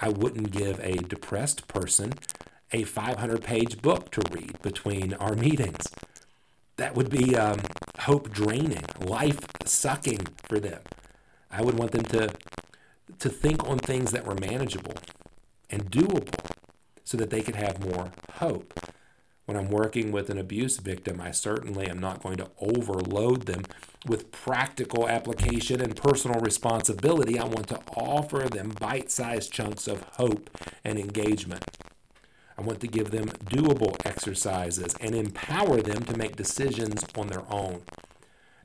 I 0.02 0.10
wouldn't 0.10 0.50
give 0.50 0.80
a 0.80 0.96
depressed 0.96 1.66
person 1.66 2.12
a 2.72 2.82
500 2.82 3.42
page 3.42 3.80
book 3.80 4.10
to 4.10 4.22
read 4.30 4.60
between 4.60 5.14
our 5.14 5.34
meetings 5.34 5.86
that 6.76 6.94
would 6.94 7.08
be 7.08 7.34
um, 7.36 7.60
hope 8.08 8.30
draining, 8.30 8.86
life 8.98 9.38
sucking 9.66 10.26
for 10.48 10.58
them. 10.58 10.80
I 11.50 11.60
would 11.60 11.78
want 11.78 11.92
them 11.92 12.04
to 12.06 12.30
to 13.18 13.28
think 13.28 13.68
on 13.68 13.78
things 13.78 14.12
that 14.12 14.24
were 14.26 14.34
manageable 14.34 14.94
and 15.68 15.90
doable 15.90 16.34
so 17.04 17.16
that 17.18 17.30
they 17.30 17.42
could 17.42 17.56
have 17.56 17.84
more 17.84 18.12
hope. 18.34 18.80
When 19.44 19.56
I'm 19.56 19.70
working 19.70 20.12
with 20.12 20.30
an 20.30 20.38
abuse 20.38 20.78
victim, 20.78 21.20
I 21.20 21.32
certainly 21.32 21.86
am 21.86 21.98
not 21.98 22.22
going 22.22 22.36
to 22.36 22.50
overload 22.60 23.42
them 23.42 23.64
with 24.06 24.30
practical 24.30 25.08
application 25.08 25.80
and 25.80 25.96
personal 25.96 26.40
responsibility. 26.40 27.38
I 27.38 27.44
want 27.44 27.68
to 27.68 27.80
offer 27.94 28.40
them 28.48 28.74
bite 28.78 29.10
sized 29.10 29.52
chunks 29.52 29.86
of 29.86 30.02
hope 30.12 30.50
and 30.84 30.98
engagement. 30.98 31.64
I 32.58 32.62
want 32.62 32.80
to 32.80 32.88
give 32.88 33.12
them 33.12 33.28
doable 33.46 33.96
exercises 34.04 34.96
and 35.00 35.14
empower 35.14 35.80
them 35.80 36.02
to 36.04 36.18
make 36.18 36.34
decisions 36.34 37.04
on 37.16 37.28
their 37.28 37.44
own. 37.48 37.82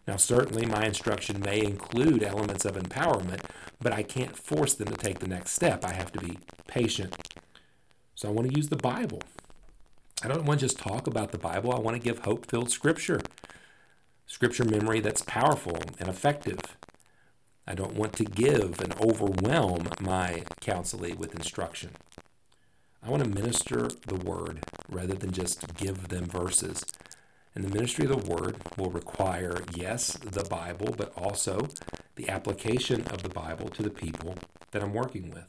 Now, 0.08 0.18
certainly, 0.18 0.66
my 0.66 0.86
instruction 0.86 1.40
may 1.40 1.64
include 1.64 2.24
elements 2.24 2.66
of 2.66 2.76
empowerment, 2.76 3.42
but 3.80 3.94
I 3.94 4.02
can't 4.02 4.36
force 4.36 4.74
them 4.74 4.88
to 4.88 4.98
take 4.98 5.20
the 5.20 5.28
next 5.28 5.52
step. 5.52 5.86
I 5.86 5.94
have 5.94 6.12
to 6.14 6.20
be 6.20 6.40
patient. 6.68 7.16
So, 8.16 8.28
I 8.28 8.32
want 8.32 8.50
to 8.50 8.56
use 8.56 8.70
the 8.70 8.76
Bible. 8.78 9.22
I 10.24 10.28
don't 10.28 10.46
want 10.46 10.60
to 10.60 10.66
just 10.66 10.80
talk 10.80 11.06
about 11.06 11.32
the 11.32 11.38
Bible, 11.38 11.74
I 11.74 11.80
want 11.80 11.96
to 11.96 12.04
give 12.04 12.20
hope 12.20 12.50
filled 12.50 12.72
scripture, 12.72 13.22
scripture 14.26 14.66
memory 14.66 15.02
that's 15.02 15.22
powerful 15.22 15.78
and 16.00 16.10
effective. 16.10 16.78
I 17.68 17.76
don't 17.76 17.94
want 17.94 18.14
to 18.14 18.26
give 18.26 18.82
and 18.82 18.94
overwhelm 19.00 19.90
my 20.02 20.44
counselee 20.62 21.18
with 21.18 21.36
instruction. 21.36 21.92
I 23.06 23.10
want 23.10 23.24
to 23.24 23.30
minister 23.30 23.90
the 24.08 24.16
word 24.16 24.64
rather 24.90 25.14
than 25.14 25.32
just 25.32 25.76
give 25.76 26.08
them 26.08 26.26
verses. 26.26 26.86
And 27.54 27.66
the 27.66 27.74
ministry 27.74 28.06
of 28.06 28.12
the 28.12 28.34
word 28.34 28.56
will 28.78 28.90
require, 28.90 29.62
yes, 29.76 30.14
the 30.14 30.46
Bible, 30.46 30.96
but 30.98 31.12
also 31.18 31.68
the 32.16 32.30
application 32.30 33.02
of 33.08 33.22
the 33.22 33.30
Bible 33.30 33.68
to 33.70 33.84
the 33.84 33.90
people 33.90 34.36
that 34.72 34.82
I'm 34.82 34.94
working 34.94 35.32
with. 35.32 35.48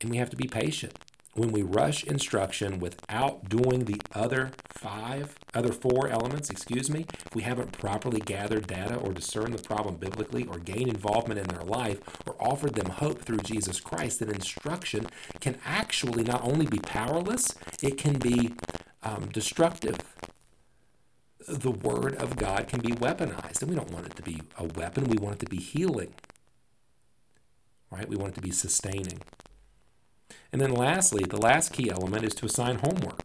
And 0.00 0.10
we 0.10 0.16
have 0.16 0.30
to 0.30 0.36
be 0.36 0.48
patient. 0.48 0.98
When 1.34 1.50
we 1.50 1.62
rush 1.62 2.04
instruction 2.04 2.78
without 2.78 3.48
doing 3.48 3.86
the 3.86 4.00
other 4.14 4.52
five, 4.70 5.34
other 5.52 5.72
four 5.72 6.08
elements, 6.08 6.48
excuse 6.48 6.88
me, 6.88 7.06
if 7.26 7.34
we 7.34 7.42
haven't 7.42 7.72
properly 7.72 8.20
gathered 8.20 8.68
data 8.68 8.96
or 8.96 9.12
discerned 9.12 9.52
the 9.52 9.62
problem 9.62 9.96
biblically 9.96 10.44
or 10.44 10.58
gained 10.58 10.88
involvement 10.88 11.40
in 11.40 11.48
their 11.48 11.64
life 11.64 12.00
or 12.24 12.36
offered 12.38 12.74
them 12.74 12.88
hope 12.88 13.22
through 13.22 13.38
Jesus 13.38 13.80
Christ, 13.80 14.20
then 14.20 14.30
instruction 14.30 15.08
can 15.40 15.58
actually 15.66 16.22
not 16.22 16.44
only 16.44 16.66
be 16.66 16.78
powerless, 16.78 17.54
it 17.82 17.98
can 17.98 18.18
be 18.18 18.52
um, 19.02 19.28
destructive 19.32 19.98
the 21.46 21.70
Word 21.70 22.14
of 22.16 22.36
God 22.36 22.68
can 22.68 22.80
be 22.80 22.92
weaponized. 22.92 23.60
And 23.60 23.70
we 23.70 23.76
don't 23.76 23.90
want 23.90 24.06
it 24.06 24.16
to 24.16 24.22
be 24.22 24.40
a 24.58 24.64
weapon, 24.64 25.04
we 25.04 25.18
want 25.18 25.36
it 25.36 25.40
to 25.40 25.50
be 25.50 25.58
healing. 25.58 26.14
Right? 27.90 28.08
We 28.08 28.16
want 28.16 28.32
it 28.32 28.36
to 28.36 28.40
be 28.40 28.50
sustaining. 28.50 29.20
And 30.52 30.60
then 30.60 30.72
lastly, 30.72 31.24
the 31.24 31.40
last 31.40 31.72
key 31.72 31.90
element 31.90 32.24
is 32.24 32.34
to 32.36 32.46
assign 32.46 32.76
homework. 32.76 33.20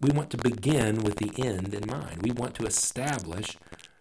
We 0.00 0.10
want 0.10 0.30
to 0.30 0.36
begin 0.36 1.02
with 1.02 1.16
the 1.16 1.32
end 1.42 1.74
in 1.74 1.90
mind. 1.90 2.22
We 2.22 2.30
want 2.30 2.54
to 2.56 2.66
establish 2.66 3.56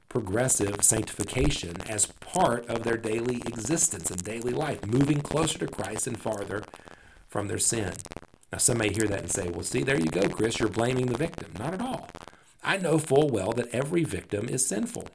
progressive 0.09 0.83
sanctification 0.83 1.81
as 1.89 2.05
part 2.05 2.67
of 2.67 2.83
their 2.83 2.97
daily 2.97 3.37
existence 3.45 4.09
and 4.11 4.23
daily 4.23 4.51
life, 4.51 4.85
moving 4.85 5.21
closer 5.21 5.59
to 5.59 5.67
Christ 5.67 6.07
and 6.07 6.19
farther 6.19 6.63
from 7.27 7.47
their 7.47 7.57
sin. 7.57 7.93
Now, 8.51 8.59
some 8.59 8.77
may 8.77 8.89
hear 8.89 9.07
that 9.07 9.21
and 9.21 9.31
say, 9.31 9.49
well, 9.49 9.63
see, 9.63 9.83
there 9.83 9.99
you 9.99 10.05
go, 10.05 10.29
Chris, 10.29 10.59
you're 10.59 10.69
blaming 10.69 11.07
the 11.07 11.17
victim. 11.17 11.51
Not 11.59 11.73
at 11.73 11.81
all. 11.81 12.09
I 12.63 12.77
know 12.77 12.97
full 12.97 13.29
well 13.29 13.51
that 13.53 13.73
every 13.73 14.03
victim 14.03 14.47
is 14.47 14.65
sinful. 14.65 15.07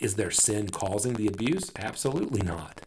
Is 0.00 0.16
their 0.16 0.30
sin 0.30 0.68
causing 0.70 1.14
the 1.14 1.26
abuse? 1.26 1.70
Absolutely 1.76 2.42
not. 2.42 2.80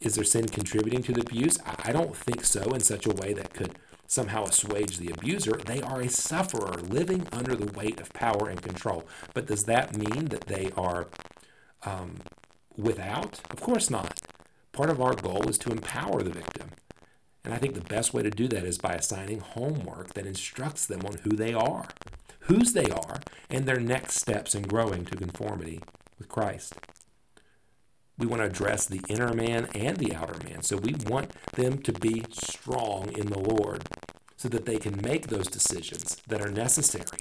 Is 0.00 0.14
their 0.14 0.24
sin 0.24 0.46
contributing 0.46 1.02
to 1.04 1.12
the 1.12 1.22
abuse? 1.22 1.58
I 1.64 1.92
don't 1.92 2.16
think 2.16 2.44
so 2.44 2.62
in 2.70 2.80
such 2.80 3.06
a 3.06 3.12
way 3.12 3.32
that 3.32 3.52
could 3.52 3.78
somehow 4.06 4.44
assuage 4.44 4.98
the 4.98 5.10
abuser. 5.10 5.60
They 5.66 5.82
are 5.82 6.00
a 6.00 6.08
sufferer 6.08 6.76
living 6.80 7.26
under 7.32 7.54
the 7.54 7.72
weight 7.72 8.00
of 8.00 8.12
power 8.12 8.48
and 8.48 8.62
control. 8.62 9.04
But 9.34 9.46
does 9.46 9.64
that 9.64 9.96
mean 9.96 10.26
that 10.26 10.46
they 10.46 10.70
are 10.76 11.08
um, 11.84 12.16
without? 12.76 13.40
Of 13.50 13.60
course 13.60 13.90
not. 13.90 14.20
Part 14.72 14.90
of 14.90 15.00
our 15.00 15.14
goal 15.14 15.48
is 15.48 15.58
to 15.58 15.72
empower 15.72 16.22
the 16.22 16.30
victim 16.30 16.70
and 17.48 17.54
I 17.54 17.58
think 17.58 17.72
the 17.72 17.80
best 17.80 18.12
way 18.12 18.22
to 18.22 18.30
do 18.30 18.46
that 18.48 18.64
is 18.64 18.76
by 18.76 18.92
assigning 18.92 19.40
homework 19.40 20.12
that 20.12 20.26
instructs 20.26 20.84
them 20.84 21.00
on 21.06 21.14
who 21.22 21.30
they 21.30 21.54
are, 21.54 21.86
whose 22.40 22.74
they 22.74 22.90
are, 22.90 23.20
and 23.48 23.64
their 23.64 23.80
next 23.80 24.16
steps 24.16 24.54
in 24.54 24.64
growing 24.64 25.06
to 25.06 25.16
conformity 25.16 25.80
with 26.18 26.28
Christ. 26.28 26.74
We 28.18 28.26
want 28.26 28.42
to 28.42 28.46
address 28.46 28.86
the 28.86 29.02
inner 29.08 29.32
man 29.32 29.68
and 29.74 29.96
the 29.96 30.14
outer 30.14 30.38
man. 30.44 30.62
So 30.62 30.76
we 30.76 30.94
want 31.06 31.30
them 31.52 31.78
to 31.78 31.92
be 31.92 32.24
strong 32.30 33.12
in 33.16 33.28
the 33.28 33.38
Lord 33.38 33.84
so 34.36 34.48
that 34.48 34.66
they 34.66 34.78
can 34.78 35.00
make 35.00 35.28
those 35.28 35.46
decisions 35.46 36.16
that 36.26 36.40
are 36.40 36.50
necessary, 36.50 37.18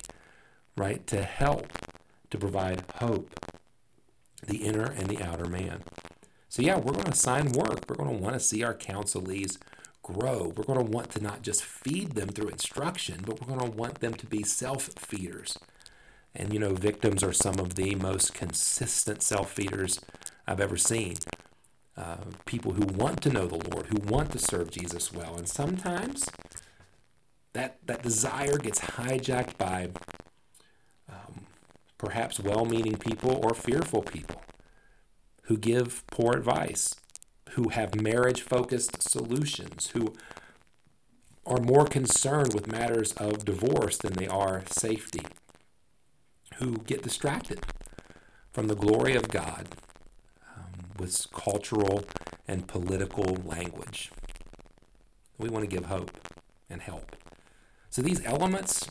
right, 0.75 1.05
to 1.07 1.23
help 1.23 1.71
to 2.29 2.37
provide 2.37 2.83
hope, 2.95 3.31
the 4.45 4.57
inner 4.57 4.85
and 4.85 5.07
the 5.07 5.23
outer 5.23 5.47
man. 5.47 5.83
So, 6.49 6.61
yeah, 6.61 6.77
we're 6.77 6.93
going 6.93 7.05
to 7.05 7.11
assign 7.11 7.51
work. 7.51 7.89
We're 7.89 7.95
going 7.95 8.15
to 8.15 8.23
want 8.23 8.35
to 8.35 8.39
see 8.39 8.63
our 8.63 8.73
counselees 8.73 9.57
grow. 10.01 10.53
We're 10.55 10.63
going 10.63 10.79
to 10.83 10.91
want 10.91 11.11
to 11.11 11.21
not 11.21 11.41
just 11.41 11.63
feed 11.63 12.13
them 12.13 12.29
through 12.29 12.49
instruction, 12.49 13.21
but 13.25 13.41
we're 13.41 13.55
going 13.55 13.71
to 13.71 13.77
want 13.77 13.99
them 13.99 14.13
to 14.15 14.25
be 14.25 14.43
self 14.43 14.89
feeders. 14.97 15.57
And 16.35 16.53
you 16.53 16.59
know, 16.59 16.73
victims 16.73 17.23
are 17.23 17.33
some 17.33 17.59
of 17.59 17.75
the 17.75 17.95
most 17.95 18.33
consistent 18.33 19.21
self 19.21 19.51
feeders 19.51 19.99
I've 20.47 20.59
ever 20.59 20.77
seen. 20.77 21.15
Uh, 21.95 22.17
people 22.45 22.73
who 22.73 22.85
want 22.85 23.21
to 23.21 23.29
know 23.29 23.47
the 23.47 23.69
Lord, 23.69 23.87
who 23.87 23.99
want 23.99 24.31
to 24.31 24.39
serve 24.39 24.69
Jesus 24.69 25.11
well. 25.11 25.35
And 25.35 25.47
sometimes 25.47 26.29
that, 27.53 27.79
that 27.85 28.03
desire 28.03 28.57
gets 28.57 28.79
hijacked 28.79 29.57
by 29.57 29.89
um, 31.09 31.47
perhaps 31.97 32.39
well 32.39 32.65
meaning 32.65 32.97
people 32.97 33.39
or 33.43 33.55
fearful 33.55 34.03
people 34.03 34.43
who 35.43 35.57
give 35.57 36.03
poor 36.07 36.33
advice 36.33 36.93
who 37.57 37.69
have 37.69 37.99
marriage 37.99 38.41
focused 38.41 39.01
solutions, 39.01 39.87
who 39.87 40.13
are 41.43 41.59
more 41.59 41.85
concerned 41.85 42.53
with 42.53 42.71
matters 42.71 43.13
of 43.13 43.45
divorce 43.45 43.97
than 43.97 44.13
they 44.13 44.27
are 44.27 44.63
safety, 44.69 45.25
who 46.57 46.77
get 46.85 47.01
distracted 47.01 47.65
from 48.51 48.67
the 48.67 48.75
glory 48.75 49.15
of 49.15 49.29
God 49.29 49.69
with 50.99 51.27
cultural 51.31 52.03
and 52.47 52.67
political 52.67 53.37
language. 53.45 54.11
We 55.37 55.49
want 55.49 55.69
to 55.69 55.75
give 55.75 55.85
hope 55.85 56.11
and 56.69 56.81
help. 56.81 57.15
So 57.89 58.01
these 58.01 58.23
elements, 58.25 58.87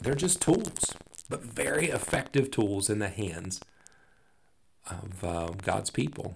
they're 0.00 0.14
just 0.14 0.40
tools, 0.40 0.94
but 1.28 1.42
very 1.42 1.86
effective 1.88 2.50
tools 2.50 2.90
in 2.90 2.98
the 2.98 3.08
hands 3.08 3.60
of 4.90 5.24
uh, 5.24 5.50
God's 5.62 5.90
people. 5.90 6.34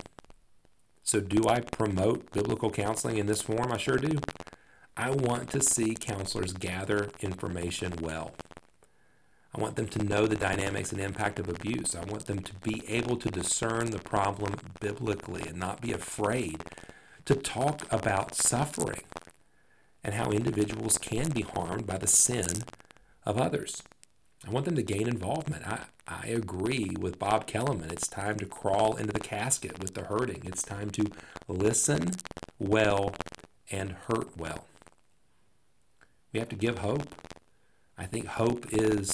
So, 1.03 1.21
do 1.21 1.47
I 1.49 1.61
promote 1.61 2.33
biblical 2.33 2.71
counseling 2.71 3.19
in 3.19 3.27
this 3.27 3.43
form? 3.43 3.71
I 3.73 3.77
sure 3.77 3.99
do. 3.99 4.19
I 4.97 5.11
want 5.11 5.51
to 5.51 5.61
see 5.61 5.95
counselors 5.95 6.55
gather 6.55 7.11
information 7.21 7.93
well. 8.01 8.35
I 9.55 9.61
want 9.61 9.77
them 9.77 9.87
to 9.89 10.03
know 10.03 10.27
the 10.27 10.37
dynamics 10.37 10.91
and 10.91 11.01
impact 11.01 11.39
of 11.39 11.49
abuse. 11.49 11.95
I 11.95 12.05
want 12.05 12.27
them 12.27 12.41
to 12.41 12.55
be 12.57 12.83
able 12.89 13.17
to 13.17 13.31
discern 13.31 13.91
the 13.91 14.01
problem 14.01 14.57
biblically 14.81 15.43
and 15.49 15.59
not 15.59 15.81
be 15.81 15.93
afraid 15.93 16.63
to 17.25 17.37
talk 17.37 17.87
about 17.93 18.35
suffering 18.35 19.05
and 20.03 20.15
how 20.15 20.31
individuals 20.31 20.99
can 20.99 21.31
be 21.31 21.43
harmed 21.43 21.87
by 21.87 21.99
the 21.99 22.09
sin 22.09 22.65
of 23.25 23.39
others. 23.39 23.83
I 24.47 24.51
want 24.51 24.67
them 24.67 24.75
to 24.75 24.83
gain 24.83 25.07
involvement. 25.07 25.67
I, 25.67 25.85
I 26.07 26.27
agree 26.27 26.91
with 26.99 27.19
Bob 27.19 27.47
Kellemen. 27.47 27.91
It's 27.91 28.09
time 28.09 28.37
to 28.39 28.47
crawl 28.47 28.97
into 28.97 29.13
the 29.13 29.21
casket 29.21 29.81
with 29.81 29.95
the 29.95 30.05
hurting. 30.05 30.43
It's 30.45 30.63
time 30.63 30.91
to 30.91 31.07
listen 31.49 32.11
well 32.59 33.15
and 33.71 33.93
hurt 33.93 34.37
well. 34.37 34.67
We 36.33 36.41
have 36.41 36.49
to 36.51 36.57
give 36.57 36.79
hope. 36.79 37.09
I 37.97 38.07
think 38.07 38.27
hope 38.27 38.67
is 38.73 39.13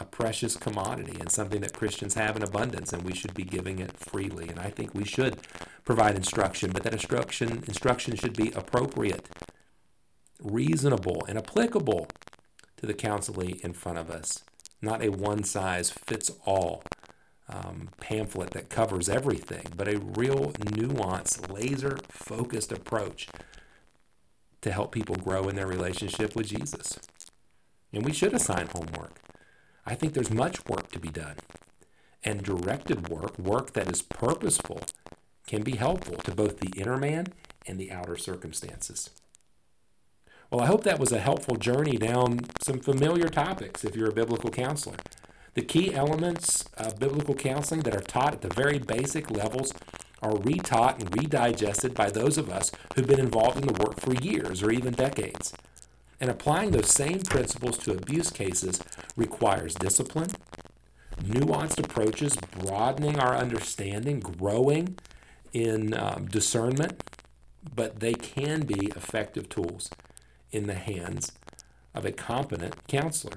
a 0.00 0.04
precious 0.04 0.56
commodity 0.56 1.16
and 1.20 1.30
something 1.30 1.60
that 1.60 1.72
Christians 1.72 2.14
have 2.14 2.36
in 2.36 2.42
abundance, 2.42 2.92
and 2.92 3.02
we 3.02 3.14
should 3.14 3.34
be 3.34 3.44
giving 3.44 3.78
it 3.78 3.96
freely. 3.98 4.48
And 4.48 4.58
I 4.58 4.70
think 4.70 4.94
we 4.94 5.04
should 5.04 5.38
provide 5.84 6.16
instruction, 6.16 6.70
but 6.70 6.84
that 6.84 6.92
instruction 6.92 7.64
instruction 7.66 8.16
should 8.16 8.36
be 8.36 8.50
appropriate, 8.52 9.26
reasonable, 10.42 11.24
and 11.28 11.38
applicable 11.38 12.08
to 12.76 12.86
the 12.86 12.94
counselee 12.94 13.60
in 13.60 13.72
front 13.72 13.98
of 13.98 14.10
us, 14.10 14.44
not 14.80 15.04
a 15.04 15.10
one 15.10 15.42
size 15.42 15.90
fits 15.90 16.30
all 16.44 16.82
um, 17.48 17.88
pamphlet 18.00 18.50
that 18.50 18.68
covers 18.68 19.08
everything, 19.08 19.66
but 19.76 19.88
a 19.88 19.98
real 19.98 20.52
nuanced, 20.52 21.50
laser 21.50 21.98
focused 22.08 22.70
approach 22.72 23.28
to 24.60 24.72
help 24.72 24.92
people 24.92 25.16
grow 25.16 25.48
in 25.48 25.56
their 25.56 25.66
relationship 25.66 26.36
with 26.36 26.48
Jesus. 26.48 26.98
And 27.92 28.04
we 28.04 28.12
should 28.12 28.34
assign 28.34 28.68
homework. 28.68 29.18
I 29.88 29.94
think 29.94 30.12
there's 30.14 30.30
much 30.30 30.64
work 30.66 30.92
to 30.92 31.00
be 31.00 31.08
done. 31.10 31.36
and 32.24 32.42
directed 32.42 33.08
work, 33.08 33.38
work 33.38 33.72
that 33.74 33.90
is 33.90 34.02
purposeful, 34.02 34.80
can 35.46 35.62
be 35.62 35.76
helpful 35.76 36.16
to 36.16 36.34
both 36.34 36.58
the 36.60 36.72
inner 36.76 36.96
man 36.96 37.28
and 37.66 37.78
the 37.78 37.90
outer 37.92 38.16
circumstances. 38.16 39.10
Well, 40.50 40.60
I 40.62 40.66
hope 40.66 40.84
that 40.84 40.98
was 40.98 41.12
a 41.12 41.20
helpful 41.20 41.56
journey 41.56 41.96
down 41.96 42.40
some 42.60 42.80
familiar 42.80 43.28
topics 43.28 43.84
if 43.84 43.94
you're 43.94 44.10
a 44.10 44.14
biblical 44.14 44.50
counselor. 44.50 44.96
The 45.54 45.62
key 45.62 45.94
elements 45.94 46.64
of 46.76 46.98
biblical 46.98 47.34
counseling 47.34 47.82
that 47.82 47.94
are 47.96 48.00
taught 48.00 48.34
at 48.34 48.40
the 48.42 48.54
very 48.54 48.78
basic 48.78 49.30
levels 49.30 49.72
are 50.22 50.32
retaught 50.32 51.00
and 51.00 51.10
redigested 51.12 51.94
by 51.94 52.10
those 52.10 52.38
of 52.38 52.50
us 52.50 52.72
who've 52.94 53.06
been 53.06 53.20
involved 53.20 53.58
in 53.58 53.66
the 53.66 53.82
work 53.84 54.00
for 54.00 54.14
years 54.14 54.62
or 54.62 54.70
even 54.70 54.94
decades. 54.94 55.52
And 56.20 56.30
applying 56.30 56.72
those 56.72 56.90
same 56.90 57.20
principles 57.20 57.78
to 57.78 57.92
abuse 57.92 58.30
cases 58.30 58.80
requires 59.18 59.74
discipline, 59.74 60.30
nuanced 61.20 61.78
approaches, 61.84 62.36
broadening 62.36 63.18
our 63.18 63.36
understanding, 63.36 64.20
growing 64.20 64.96
in 65.52 65.92
um, 65.92 66.26
discernment, 66.26 67.02
but 67.74 68.00
they 68.00 68.14
can 68.14 68.64
be 68.64 68.86
effective 68.96 69.48
tools 69.48 69.90
in 70.52 70.68
the 70.68 70.74
hands 70.74 71.32
of 71.94 72.04
a 72.06 72.12
competent 72.12 72.86
counselor. 72.86 73.34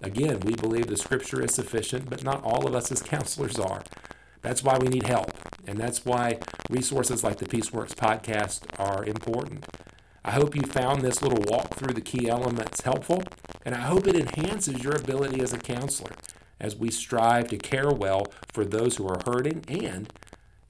Again, 0.00 0.40
we 0.40 0.54
believe 0.54 0.86
the 0.86 0.96
scripture 0.96 1.44
is 1.44 1.54
sufficient, 1.54 2.08
but 2.08 2.24
not 2.24 2.42
all 2.42 2.66
of 2.66 2.74
us 2.74 2.90
as 2.90 3.02
counselors 3.02 3.58
are. 3.58 3.84
That's 4.40 4.64
why 4.64 4.78
we 4.78 4.88
need 4.88 5.06
help, 5.06 5.32
and 5.66 5.76
that's 5.76 6.06
why 6.06 6.38
resources 6.70 7.22
like 7.22 7.36
the 7.36 7.44
Peaceworks 7.44 7.94
podcast 7.94 8.62
are 8.78 9.04
important. 9.04 9.66
I 10.24 10.32
hope 10.32 10.54
you 10.54 10.62
found 10.62 11.00
this 11.00 11.22
little 11.22 11.42
walk 11.46 11.74
through 11.74 11.94
the 11.94 12.00
key 12.00 12.28
elements 12.28 12.82
helpful, 12.82 13.22
and 13.64 13.74
I 13.74 13.80
hope 13.80 14.06
it 14.06 14.16
enhances 14.16 14.82
your 14.82 14.94
ability 14.94 15.40
as 15.40 15.52
a 15.52 15.58
counselor 15.58 16.12
as 16.60 16.76
we 16.76 16.90
strive 16.90 17.48
to 17.48 17.56
care 17.56 17.90
well 17.90 18.26
for 18.52 18.64
those 18.64 18.96
who 18.96 19.08
are 19.08 19.20
hurting 19.24 19.64
and 19.66 20.12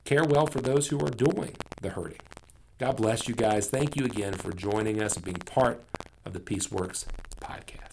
care 0.04 0.24
well 0.24 0.46
for 0.46 0.60
those 0.60 0.88
who 0.88 1.00
are 1.00 1.10
doing 1.10 1.56
the 1.82 1.90
hurting. 1.90 2.20
God 2.78 2.96
bless 2.96 3.28
you 3.28 3.34
guys. 3.34 3.68
Thank 3.68 3.96
you 3.96 4.04
again 4.04 4.34
for 4.34 4.52
joining 4.52 5.02
us 5.02 5.16
and 5.16 5.24
being 5.24 5.36
part 5.36 5.82
of 6.24 6.32
the 6.32 6.40
Peaceworks 6.40 7.04
podcast. 7.40 7.89